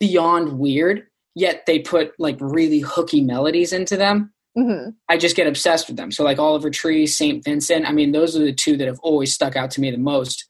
[0.00, 4.32] beyond weird, yet they put like really hooky melodies into them.
[4.56, 4.90] Mm-hmm.
[5.08, 6.10] I just get obsessed with them.
[6.10, 7.42] So like Oliver Tree, St.
[7.42, 7.88] Vincent.
[7.88, 10.46] I mean, those are the two that have always stuck out to me the most.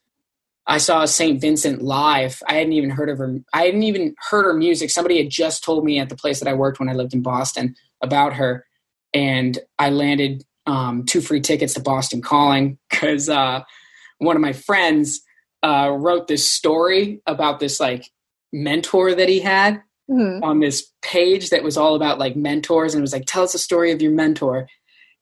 [0.65, 1.39] I saw St.
[1.39, 2.41] Vincent live.
[2.47, 3.37] I hadn't even heard of her.
[3.53, 4.89] I hadn't even heard her music.
[4.89, 7.21] Somebody had just told me at the place that I worked when I lived in
[7.21, 8.65] Boston about her,
[9.13, 13.63] and I landed um, two free tickets to Boston Calling because uh,
[14.19, 15.21] one of my friends
[15.63, 18.09] uh, wrote this story about this like
[18.53, 20.43] mentor that he had mm-hmm.
[20.43, 23.53] on this page that was all about like mentors and it was like tell us
[23.53, 24.67] a story of your mentor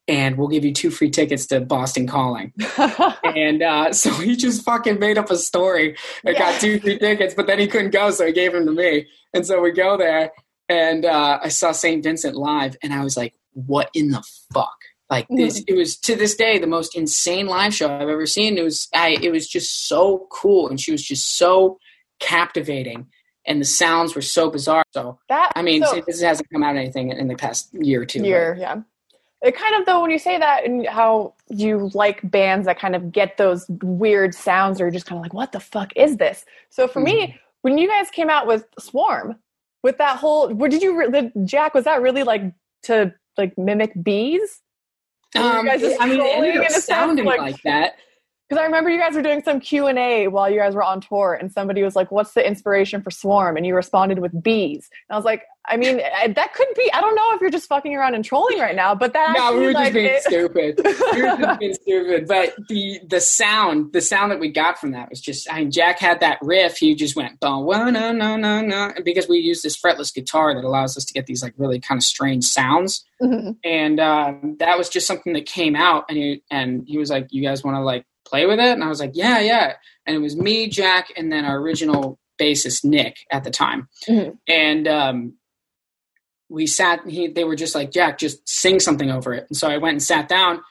[0.07, 2.53] and we'll give you two free tickets to Boston Calling.
[3.23, 6.39] and uh, so he just fucking made up a story and yeah.
[6.39, 9.07] got two free tickets, but then he couldn't go, so he gave them to me.
[9.33, 10.31] And so we go there,
[10.67, 12.03] and uh, I saw St.
[12.03, 14.23] Vincent live, and I was like, what in the
[14.53, 14.75] fuck?
[15.09, 15.73] Like this, mm-hmm.
[15.73, 18.57] it was to this day the most insane live show I've ever seen.
[18.57, 21.77] It was, I, it was just so cool, and she was just so
[22.19, 23.07] captivating
[23.51, 24.83] and the sounds were so bizarre.
[24.91, 28.05] So that I mean, so, this hasn't come out anything in the past year or
[28.05, 28.23] two.
[28.23, 28.81] Year, yeah.
[29.43, 32.95] It kind of though when you say that and how you like bands that kind
[32.95, 36.17] of get those weird sounds, or you're just kind of like, what the fuck is
[36.17, 36.45] this?
[36.69, 37.17] So for mm-hmm.
[37.17, 39.35] me, when you guys came out with Swarm,
[39.83, 41.11] with that whole, what did you?
[41.11, 44.61] The Jack was that really like to like mimic bees?
[45.35, 47.95] Um, I mean, it ended up sounding like, like that
[48.51, 50.83] because I remember you guys were doing some Q and A while you guys were
[50.83, 54.43] on tour, and somebody was like, "What's the inspiration for Swarm?" And you responded with
[54.43, 54.89] bees.
[55.07, 56.91] And I was like, I mean, that could be.
[56.91, 59.35] I don't know if you're just fucking around and trolling right now, but that.
[59.37, 60.81] no, we were like, just being it, stupid.
[61.13, 62.27] we were just being stupid.
[62.27, 65.51] But the the sound, the sound that we got from that was just.
[65.51, 66.77] I mean, Jack had that riff.
[66.77, 70.65] He just went, "Well, no, no, no, no," because we use this fretless guitar that
[70.65, 73.05] allows us to get these like really kind of strange sounds.
[73.21, 73.51] Mm-hmm.
[73.63, 77.27] And um, that was just something that came out, and he and he was like,
[77.29, 78.71] "You guys want to like." Play with it?
[78.71, 79.73] And I was like, yeah, yeah.
[80.05, 83.87] And it was me, Jack, and then our original bassist, Nick, at the time.
[84.07, 84.31] Mm-hmm.
[84.47, 85.33] And um,
[86.49, 89.45] we sat, he, they were just like, Jack, just sing something over it.
[89.49, 90.61] And so I went and sat down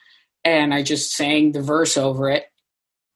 [0.45, 2.45] and I just sang the verse over it.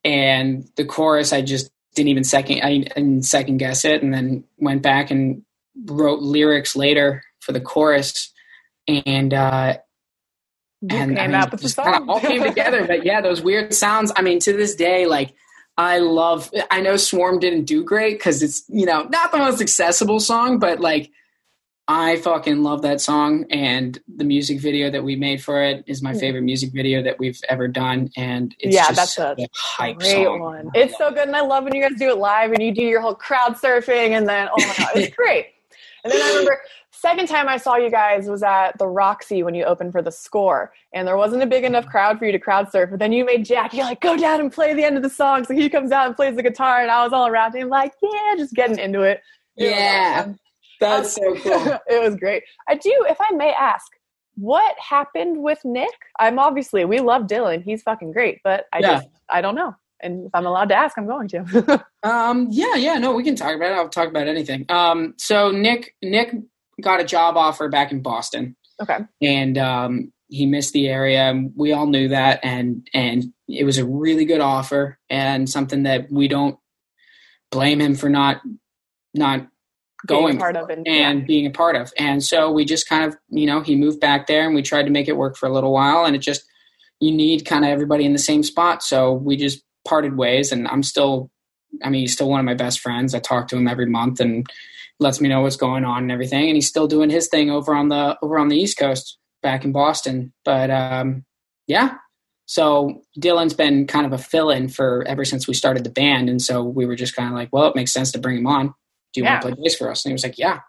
[0.05, 4.03] And the chorus, I just didn't even second, I didn't second guess it.
[4.03, 5.43] And then went back and
[5.87, 8.33] wrote lyrics later for the chorus.
[8.87, 9.79] And uh,
[10.91, 12.09] and came I mean, with the song.
[12.09, 12.87] all came together.
[12.87, 14.13] But yeah, those weird sounds.
[14.17, 15.35] I mean, to this day, like
[15.77, 16.51] I love.
[16.71, 20.59] I know Swarm didn't do great because it's you know not the most accessible song,
[20.59, 21.11] but like
[21.87, 26.03] I fucking love that song, and the music video that we made for it is
[26.03, 26.19] my hmm.
[26.19, 28.11] favorite music video that we've ever done.
[28.17, 30.41] And it's yeah, that's a, a hype great song.
[30.41, 30.71] one.
[30.75, 32.83] It's so good, and I love when you guys do it live and you do
[32.83, 35.49] your whole crowd surfing, and then oh my god, it's great.
[36.05, 36.61] And then I remember
[37.05, 40.11] second time I saw you guys was at the Roxy when you opened for the
[40.11, 42.89] score, and there wasn't a big enough crowd for you to crowd surf.
[42.89, 45.11] But then you made Jack, you're like, go down and play the end of the
[45.11, 45.45] song.
[45.45, 47.93] So he comes out and plays the guitar, and I was all around him, like,
[48.03, 49.21] yeah, just getting into it.
[49.57, 50.33] it yeah,
[50.81, 51.79] that's so cool.
[51.89, 52.43] it was great.
[52.69, 53.87] I do, if I may ask,
[54.37, 55.95] what happened with Nick?
[56.19, 57.63] I'm obviously we love Dylan.
[57.63, 58.95] He's fucking great, but I yeah.
[58.95, 59.77] just I don't know.
[60.01, 61.85] And if I'm allowed to ask, I'm going to.
[62.03, 63.75] um, yeah, yeah, no, we can talk about it.
[63.75, 64.67] I'll talk about anything.
[64.69, 66.35] Um, so Nick, Nick
[66.81, 68.57] got a job offer back in Boston.
[68.81, 68.99] Okay.
[69.23, 71.35] And um, he missed the area.
[71.55, 76.11] We all knew that, and and it was a really good offer and something that
[76.11, 76.59] we don't
[77.51, 78.41] blame him for not
[79.15, 79.47] not
[80.07, 81.27] going part of and, and yeah.
[81.27, 81.93] being a part of.
[81.97, 84.85] And so we just kind of, you know, he moved back there and we tried
[84.85, 86.45] to make it work for a little while and it just
[87.01, 88.83] you need kind of everybody in the same spot.
[88.83, 91.31] So we just parted ways and I'm still
[91.83, 93.15] I mean, he's still one of my best friends.
[93.15, 94.47] I talk to him every month and
[95.01, 96.47] lets me know what's going on and everything.
[96.47, 99.65] And he's still doing his thing over on the over on the East Coast, back
[99.65, 100.33] in Boston.
[100.45, 101.25] But um,
[101.67, 101.95] yeah,
[102.47, 106.43] so Dylan's been kind of a fill-in for ever since we started the band, and
[106.43, 108.75] so we were just kind of like, well, it makes sense to bring him on.
[109.13, 109.35] Do you yeah.
[109.35, 110.05] want to play bass for us?
[110.05, 110.61] And he was like, yeah.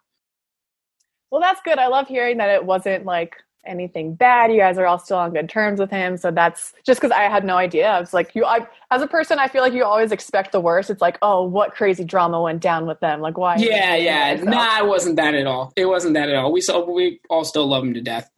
[1.32, 1.80] Well, that's good.
[1.80, 3.36] I love hearing that it wasn't like
[3.66, 4.52] anything bad.
[4.52, 6.18] You guys are all still on good terms with him.
[6.18, 7.90] So that's just because I had no idea.
[7.90, 10.60] I was like, you, I, as a person, I feel like you always expect the
[10.60, 10.90] worst.
[10.90, 13.22] It's like, oh, what crazy drama went down with them?
[13.22, 13.56] Like, why?
[13.58, 14.36] Yeah, yeah.
[14.44, 15.74] Nah, it wasn't that at all.
[15.76, 16.52] It wasn't that at all.
[16.52, 18.30] We saw, we all still love him to death.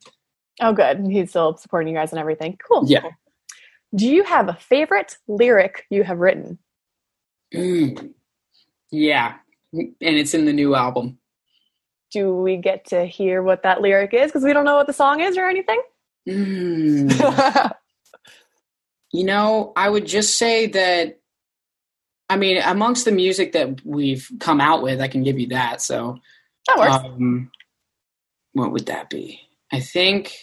[0.61, 1.05] Oh, good.
[1.09, 2.57] He's still supporting you guys and everything.
[2.67, 2.83] Cool.
[2.87, 3.01] Yeah.
[3.01, 3.11] Cool.
[3.95, 6.57] Do you have a favorite lyric you have written?
[7.53, 8.13] Mm.
[8.91, 9.35] Yeah.
[9.73, 11.19] And it's in the new album
[12.11, 14.27] do we get to hear what that lyric is?
[14.27, 15.81] Because we don't know what the song is or anything.
[16.27, 17.71] Mm.
[19.11, 21.19] you know, I would just say that.
[22.29, 25.81] I mean, amongst the music that we've come out with, I can give you that.
[25.81, 26.17] So
[26.67, 27.05] that works.
[27.05, 27.51] Um,
[28.51, 29.39] what would that be?
[29.71, 30.33] I think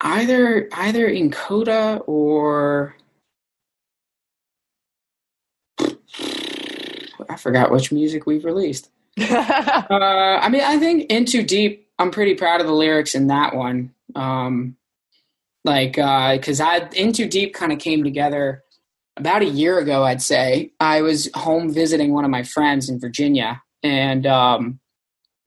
[0.00, 2.96] either either in Coda or
[7.32, 8.90] I forgot which music we've released.
[9.20, 13.28] uh, I mean, I think "In Too Deep." I'm pretty proud of the lyrics in
[13.28, 13.94] that one.
[14.14, 14.76] Um,
[15.64, 18.62] like, because uh, I "In Too Deep" kind of came together
[19.16, 20.04] about a year ago.
[20.04, 24.80] I'd say I was home visiting one of my friends in Virginia, and um,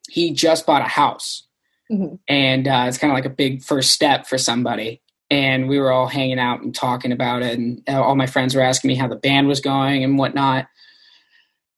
[0.10, 1.48] he just bought a house,
[1.92, 2.16] mm-hmm.
[2.28, 5.02] and uh, it's kind of like a big first step for somebody.
[5.32, 8.62] And we were all hanging out and talking about it, and all my friends were
[8.62, 10.68] asking me how the band was going and whatnot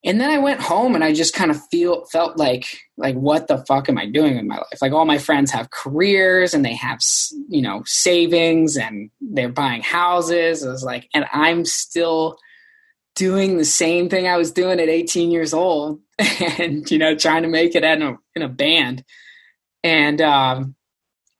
[0.05, 2.65] and then I went home and I just kind of feel felt like
[2.97, 4.81] like what the fuck am I doing in my life?
[4.81, 6.99] Like all my friends have careers and they have
[7.49, 10.65] you know savings and they're buying houses.
[10.65, 12.37] I was like, and I'm still
[13.15, 15.99] doing the same thing I was doing at 18 years old,
[16.59, 19.03] and you know trying to make it in a in a band,
[19.83, 20.75] and um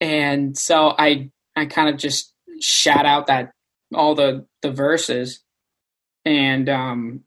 [0.02, 3.52] and so I I kind of just shout out that
[3.94, 5.44] all the the verses
[6.26, 7.24] and um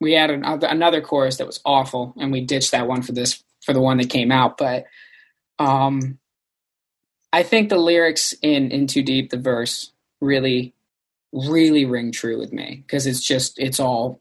[0.00, 3.42] we had an, another chorus that was awful, and we ditched that one for this
[3.64, 4.56] for the one that came out.
[4.56, 4.84] But
[5.58, 6.18] um,
[7.32, 10.74] I think the lyrics in "In Too Deep," the verse, really,
[11.32, 14.20] really ring true with me because it's just it's all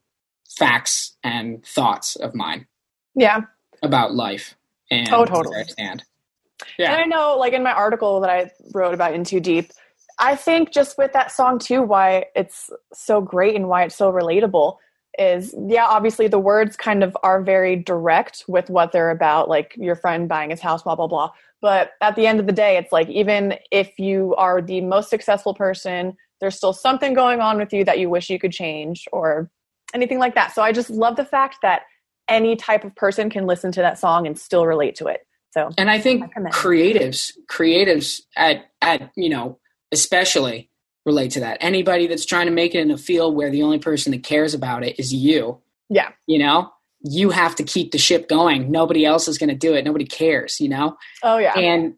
[0.57, 2.67] facts and thoughts of mine.
[3.15, 3.41] Yeah,
[3.83, 4.55] about life
[4.89, 5.63] and oh, totally.
[5.65, 6.03] stand.
[6.79, 6.93] Yeah.
[6.93, 9.71] And I know, like in my article that I wrote about In Too Deep,
[10.19, 14.11] I think just with that song too, why it's so great and why it's so
[14.11, 14.77] relatable
[15.17, 19.75] is yeah, obviously the words kind of are very direct with what they're about, like
[19.77, 21.31] your friend buying his house, blah, blah, blah.
[21.61, 25.09] But at the end of the day, it's like even if you are the most
[25.09, 29.05] successful person, there's still something going on with you that you wish you could change
[29.11, 29.49] or
[29.93, 30.53] anything like that.
[30.53, 31.83] So I just love the fact that
[32.27, 35.21] any type of person can listen to that song and still relate to it.
[35.51, 39.59] So And I think creatives, creatives at at, you know,
[39.91, 40.69] especially
[41.07, 41.57] relate to that.
[41.61, 44.53] Anybody that's trying to make it in a field where the only person that cares
[44.53, 45.59] about it is you.
[45.89, 46.09] Yeah.
[46.27, 46.69] You know,
[47.01, 48.69] you have to keep the ship going.
[48.69, 49.85] Nobody else is going to do it.
[49.85, 50.97] Nobody cares, you know?
[51.23, 51.57] Oh yeah.
[51.57, 51.95] And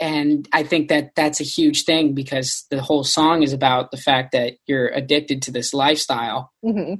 [0.00, 3.96] and I think that that's a huge thing because the whole song is about the
[3.96, 6.94] fact that you're addicted to this lifestyle mm-hmm.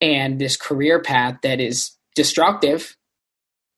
[0.00, 2.96] and this career path that is destructive,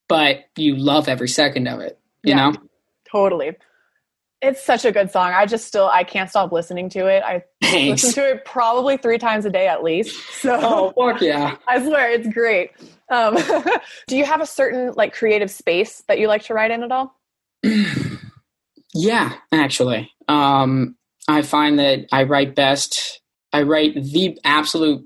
[0.08, 1.98] but you love every second of it.
[2.22, 2.56] You yeah, know?
[3.10, 3.56] Totally.
[4.40, 5.32] It's such a good song.
[5.32, 7.22] I just still I can't stop listening to it.
[7.24, 8.04] I Thanks.
[8.04, 10.16] listen to it probably three times a day at least.
[10.30, 11.56] So oh fuck yeah!
[11.68, 12.70] I swear it's great.
[13.10, 13.36] Um,
[14.06, 16.92] do you have a certain like creative space that you like to write in at
[16.92, 17.14] all?
[18.94, 23.20] yeah, actually, um, I find that I write best.
[23.52, 25.04] I write the absolute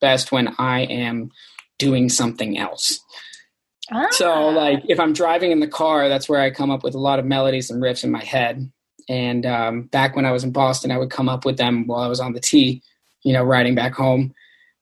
[0.00, 1.30] best when I am
[1.78, 3.00] doing something else.
[3.92, 4.06] Ah.
[4.10, 6.98] So, like, if I'm driving in the car, that's where I come up with a
[6.98, 8.70] lot of melodies and riffs in my head.
[9.08, 12.00] And um, back when I was in Boston, I would come up with them while
[12.00, 12.82] I was on the T,
[13.22, 14.32] you know, riding back home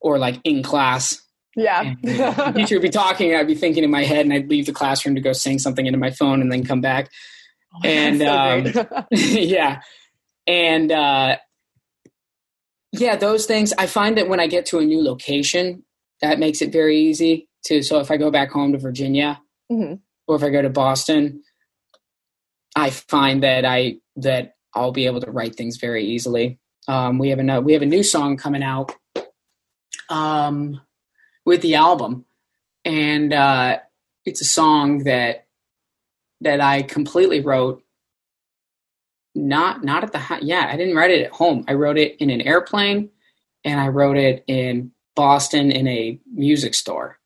[0.01, 1.21] or like in class.
[1.57, 1.81] Yeah.
[1.83, 4.67] and, the teacher would be talking, I'd be thinking in my head, and I'd leave
[4.67, 7.11] the classroom to go sing something into my phone and then come back.
[7.75, 9.83] Oh, and so um, yeah.
[10.47, 11.39] And uh,
[12.93, 15.85] yeah, those things, I find that when I get to a new location,
[16.21, 17.83] that makes it very easy to.
[17.83, 19.41] So if I go back home to Virginia
[19.71, 19.95] mm-hmm.
[20.27, 21.43] or if I go to Boston,
[22.75, 26.59] I find that I that I'll be able to write things very easily.
[26.89, 28.95] Um, we have a we have a new song coming out
[30.09, 30.81] um,
[31.45, 32.25] with the album,
[32.85, 33.79] and uh,
[34.25, 35.47] it's a song that
[36.41, 37.83] that I completely wrote.
[39.35, 41.65] Not not at the yeah I didn't write it at home.
[41.69, 43.11] I wrote it in an airplane,
[43.65, 47.19] and I wrote it in Boston in a music store.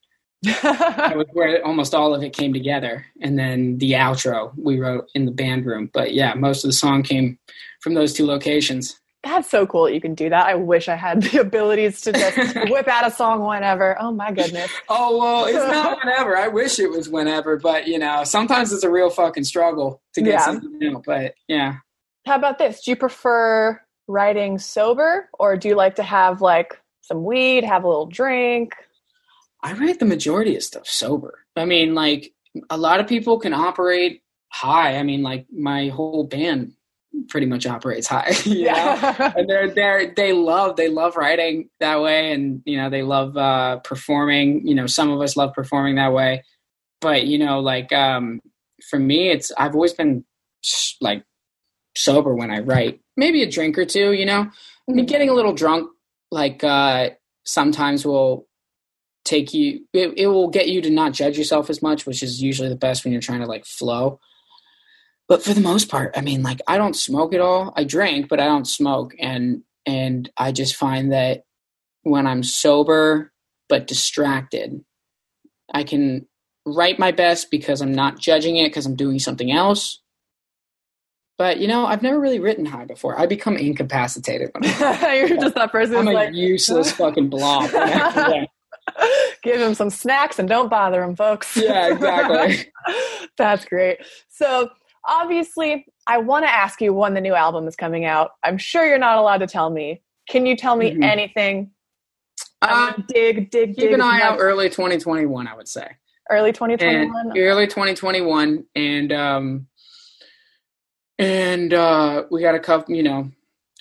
[0.62, 3.06] That was where almost all of it came together.
[3.20, 5.90] And then the outro we wrote in the band room.
[5.92, 7.38] But yeah, most of the song came
[7.80, 8.98] from those two locations.
[9.22, 10.46] That's so cool that you can do that.
[10.46, 12.36] I wish I had the abilities to just
[12.70, 14.00] whip out a song whenever.
[14.00, 14.70] Oh my goodness.
[14.88, 16.36] oh well, it's not whenever.
[16.36, 20.22] I wish it was whenever, but you know, sometimes it's a real fucking struggle to
[20.22, 20.44] get yeah.
[20.44, 21.02] something new.
[21.04, 21.76] But yeah.
[22.24, 22.84] How about this?
[22.84, 27.84] Do you prefer writing sober or do you like to have like some weed, have
[27.84, 28.74] a little drink?
[29.66, 31.40] I write the majority of stuff sober.
[31.56, 32.32] I mean, like
[32.70, 34.96] a lot of people can operate high.
[34.96, 36.74] I mean, like my whole band
[37.28, 38.32] pretty much operates high.
[38.44, 39.32] yeah.
[39.36, 43.36] and they're they're they love they love writing that way and you know, they love
[43.36, 44.64] uh performing.
[44.64, 46.44] You know, some of us love performing that way.
[47.00, 48.40] But, you know, like um
[48.88, 50.24] for me it's I've always been
[51.00, 51.24] like
[51.96, 53.00] sober when I write.
[53.16, 54.42] Maybe a drink or two, you know.
[54.42, 55.06] I mean, mm-hmm.
[55.06, 55.90] getting a little drunk
[56.30, 57.10] like uh,
[57.44, 58.46] sometimes will
[59.26, 62.40] take you it, it will get you to not judge yourself as much which is
[62.40, 64.18] usually the best when you're trying to like flow
[65.28, 68.28] but for the most part i mean like i don't smoke at all i drink
[68.28, 71.42] but i don't smoke and and i just find that
[72.02, 73.32] when i'm sober
[73.68, 74.84] but distracted
[75.74, 76.26] i can
[76.64, 80.00] write my best because i'm not judging it because i'm doing something else
[81.38, 83.18] but you know, I've never really written high before.
[83.18, 84.50] I become incapacitated.
[84.52, 85.96] When I'm You're just that person.
[85.96, 87.70] I'm a like, useless fucking blob.
[87.74, 88.46] yeah.
[89.42, 91.56] Give him some snacks and don't bother him, folks.
[91.56, 92.72] Yeah, exactly.
[93.36, 93.98] That's great.
[94.28, 94.70] So
[95.06, 98.32] obviously, I want to ask you when the new album is coming out.
[98.42, 100.02] I'm sure you're not allowed to tell me.
[100.28, 101.02] Can you tell me mm-hmm.
[101.02, 101.70] anything?
[102.62, 103.76] Uh, dig, dig, keep dig.
[103.76, 104.38] Keep an eye out.
[104.40, 105.88] Early 2021, I would say.
[106.30, 107.38] Early 2021.
[107.38, 109.68] early 2021, and um,
[111.18, 113.30] and uh, we got a couple, you know,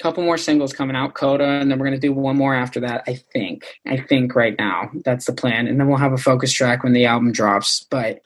[0.02, 3.04] couple more singles coming out, Coda, and then we're gonna do one more after that.
[3.08, 3.66] I think.
[3.88, 6.93] I think right now that's the plan, and then we'll have a focus track when
[6.93, 7.86] the album drops.
[7.89, 8.22] But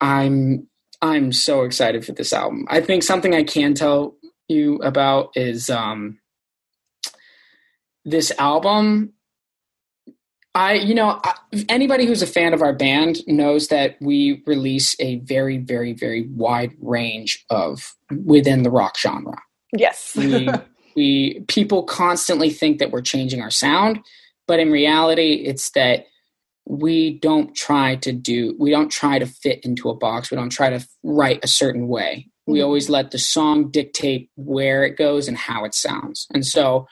[0.00, 0.68] I'm
[1.02, 2.66] I'm so excited for this album.
[2.68, 4.16] I think something I can tell
[4.48, 6.18] you about is um,
[8.04, 9.12] this album
[10.56, 11.20] I, you know,
[11.68, 16.26] anybody who's a fan of our band knows that we release a very, very, very
[16.28, 19.36] wide range of within the rock genre.
[19.78, 20.14] Yes.
[20.16, 20.48] we,
[20.94, 24.00] we, people constantly think that we're changing our sound,
[24.46, 26.06] but in reality, it's that
[26.66, 30.50] we don't try to do we don't try to fit into a box we don't
[30.50, 32.66] try to write a certain way we mm-hmm.
[32.66, 36.86] always let the song dictate where it goes and how it sounds and so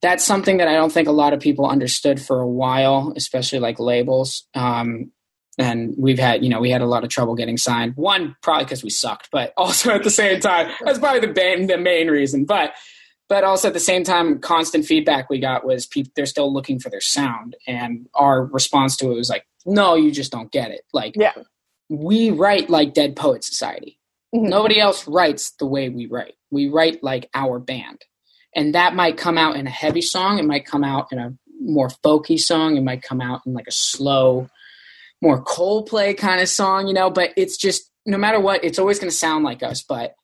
[0.00, 3.58] that's something that i don't think a lot of people understood for a while especially
[3.58, 5.12] like labels um,
[5.58, 7.96] and we've had you know we had a lot of trouble getting signed.
[7.96, 11.66] One probably because we sucked but also at the same time that's probably the main,
[11.66, 12.44] the main reason.
[12.44, 12.74] But
[13.28, 16.78] but also at the same time constant feedback we got was people they're still looking
[16.78, 17.56] for their sound.
[17.66, 20.82] And our response to it was like no you just don't get it.
[20.92, 21.32] Like yeah.
[21.88, 23.98] we write like dead poet society.
[24.34, 24.48] Mm-hmm.
[24.48, 26.34] nobody else writes the way we write.
[26.50, 28.04] We write like our band.
[28.56, 30.38] And that might come out in a heavy song.
[30.38, 32.76] It might come out in a more folky song.
[32.76, 34.48] It might come out in like a slow
[35.22, 38.98] more Coldplay kind of song you know but it's just no matter what it's always
[38.98, 40.14] going to sound like us but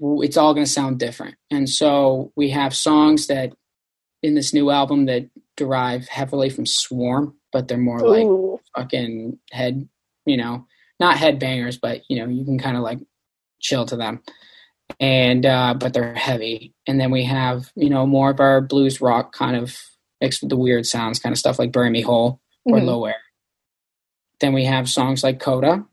[0.00, 1.36] it's all going to sound different.
[1.50, 3.52] And so we have songs that
[4.22, 8.52] in this new album that derive heavily from Swarm, but they're more Ooh.
[8.74, 9.88] like fucking head,
[10.24, 10.66] you know,
[11.00, 12.98] not headbangers, but you know, you can kind of like
[13.60, 14.20] chill to them.
[14.98, 16.74] And uh, but they're heavy.
[16.86, 19.76] And then we have, you know, more of our blues rock kind of
[20.20, 22.86] mixed with the weird sounds, kind of stuff like Bury Me Whole or mm-hmm.
[22.86, 23.16] Low Air.
[24.40, 25.84] Then we have songs like Coda.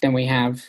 [0.00, 0.64] Then we have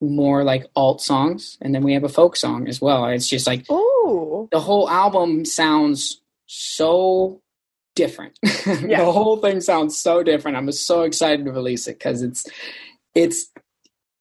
[0.00, 3.06] more like alt songs, and then we have a folk song as well.
[3.06, 4.48] It's just like Ooh.
[4.52, 7.40] the whole album sounds so
[7.94, 8.38] different.
[8.66, 9.04] Yeah.
[9.04, 10.56] the whole thing sounds so different.
[10.56, 12.44] I'm so excited to release it because it's
[13.14, 13.50] it's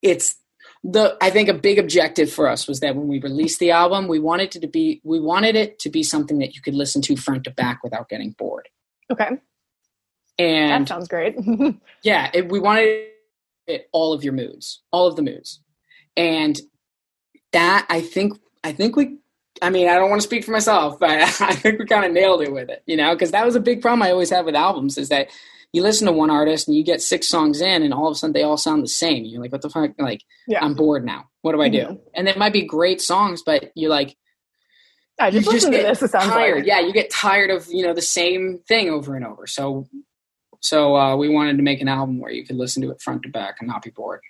[0.03, 0.35] it's
[0.83, 4.07] the I think a big objective for us was that when we released the album,
[4.07, 7.01] we wanted it to be we wanted it to be something that you could listen
[7.03, 8.69] to front to back without getting bored.
[9.11, 9.31] Okay.
[10.37, 11.35] And that sounds great.
[12.03, 13.07] yeah, it, we wanted
[13.67, 15.61] it all of your moods, all of the moods
[16.17, 16.59] and
[17.51, 18.33] that I think
[18.63, 19.17] I think we
[19.61, 22.11] I mean, I don't want to speak for myself, but I think we kind of
[22.11, 24.45] nailed it with it, you know, because that was a big problem I always had
[24.45, 25.29] with albums is that
[25.71, 28.15] you listen to one artist and you get six songs in and all of a
[28.15, 29.25] sudden they all sound the same.
[29.25, 29.91] You're like, what the fuck?
[29.97, 30.63] Like, yeah.
[30.63, 31.29] I'm bored now.
[31.41, 31.79] What do I do?
[31.79, 31.95] Mm-hmm.
[32.13, 34.15] And they might be great songs, but you're like,
[35.19, 36.59] I just, you just get this, It tired.
[36.59, 36.65] Like.
[36.65, 39.47] Yeah, you get tired of, you know, the same thing over and over.
[39.47, 39.87] So,
[40.65, 43.23] so uh, we wanted to make an album where you could listen to it front
[43.23, 44.21] to back and not be bored.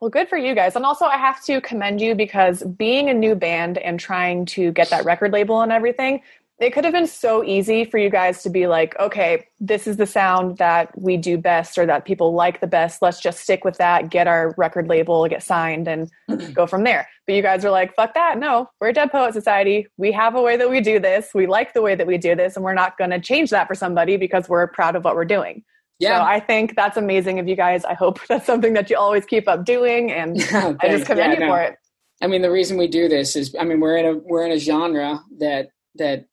[0.00, 0.74] Well, good for you guys.
[0.74, 4.72] And also, I have to commend you because being a new band and trying to
[4.72, 6.22] get that record label and everything,
[6.58, 9.96] it could have been so easy for you guys to be like, okay, this is
[9.96, 13.02] the sound that we do best or that people like the best.
[13.02, 16.10] Let's just stick with that, get our record label, get signed, and
[16.54, 17.08] go from there.
[17.26, 18.38] But you guys are like, fuck that.
[18.38, 19.86] No, we're a Dead Poet Society.
[19.96, 21.30] We have a way that we do this.
[21.34, 23.66] We like the way that we do this, and we're not going to change that
[23.66, 25.64] for somebody because we're proud of what we're doing.
[26.02, 26.18] Yeah.
[26.18, 27.84] So I think that's amazing of you guys.
[27.84, 31.32] I hope that's something that you always keep up doing, and I just commend yeah,
[31.34, 31.48] you no.
[31.48, 31.76] for it.
[32.20, 34.52] I mean, the reason we do this is, I mean, we're in a we're in
[34.52, 36.26] a genre that that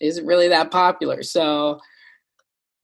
[0.00, 1.22] isn't really that popular.
[1.22, 1.80] So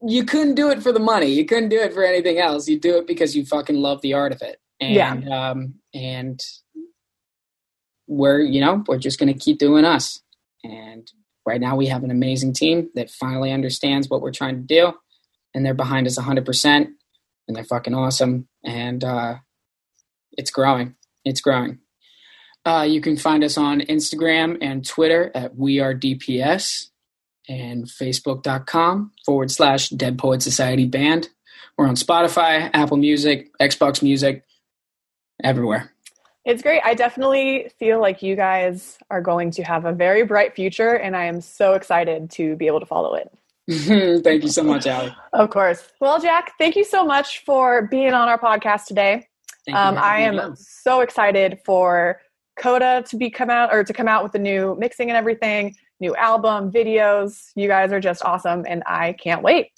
[0.07, 1.29] you couldn't do it for the money.
[1.29, 2.69] You couldn't do it for anything else.
[2.69, 4.59] You do it because you fucking love the art of it.
[4.79, 5.51] And yeah.
[5.51, 6.39] um and
[8.07, 10.21] we're you know we're just going to keep doing us.
[10.63, 11.11] And
[11.47, 14.93] right now we have an amazing team that finally understands what we're trying to do
[15.57, 16.67] and they're behind us 100%
[17.49, 19.37] and they're fucking awesome and uh,
[20.33, 20.95] it's growing
[21.25, 21.79] it's growing
[22.67, 26.91] uh, you can find us on instagram and twitter at we are dps
[27.49, 31.31] and facebook.com forward slash dead poet society band
[31.79, 34.45] we're on spotify apple music xbox music
[35.43, 35.91] everywhere
[36.45, 36.81] it's great.
[36.85, 41.17] I definitely feel like you guys are going to have a very bright future, and
[41.17, 43.37] I am so excited to be able to follow it.
[43.71, 45.15] thank you so much, Allie.
[45.33, 45.89] Of course.
[46.01, 49.27] Well, Jack, thank you so much for being on our podcast today.
[49.73, 52.21] Um, I am so excited for
[52.57, 55.75] Coda to be come out or to come out with the new mixing and everything,
[55.99, 57.51] new album, videos.
[57.57, 59.71] You guys are just awesome, and I can't wait.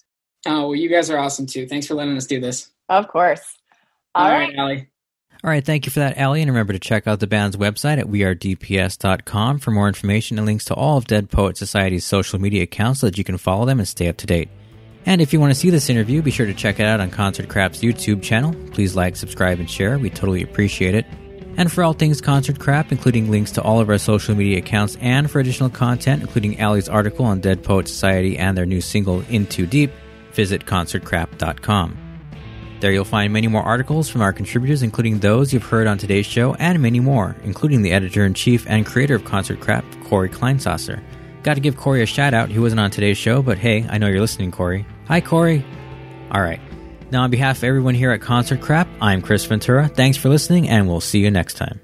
[0.47, 1.67] Oh, well, you guys are awesome too.
[1.67, 2.71] Thanks for letting us do this.
[2.91, 3.57] Of course.
[4.15, 4.89] All, All right, right, Allie.
[5.45, 6.43] All right, thank you for that, Allie.
[6.43, 10.65] And remember to check out the band's website at wearedps.com for more information and links
[10.67, 13.79] to all of Dead Poet Society's social media accounts so that you can follow them
[13.79, 14.49] and stay up to date.
[15.07, 17.11] And if you want to see this interview, be sure to check it out on
[17.11, 18.53] Concert Crap's YouTube channel.
[18.73, 19.97] Please like, subscribe, and share.
[19.99, 21.07] We totally appreciate it.
[21.57, 24.97] And for all things Concert Crap, including links to all of our social media accounts
[25.01, 29.23] and for additional content, including Allie's article on Dead Poet Society and their new single,
[29.29, 29.93] In Too Deep,
[30.33, 32.08] visit concertcrap.com.
[32.81, 36.27] There you'll find many more articles from our contributors, including those you've heard on today's
[36.27, 40.29] show, and many more, including the editor in chief and creator of Concert Crap, Corey
[40.29, 41.03] Kleinsasser.
[41.43, 42.51] Got to give Corey a shout out.
[42.51, 44.87] He wasn't on today's show, but hey, I know you're listening, Corey.
[45.07, 45.65] Hi, Corey.
[46.31, 46.61] All right.
[47.11, 49.89] Now, on behalf of everyone here at Concert Crap, I'm Chris Ventura.
[49.89, 51.81] Thanks for listening, and we'll see you next time.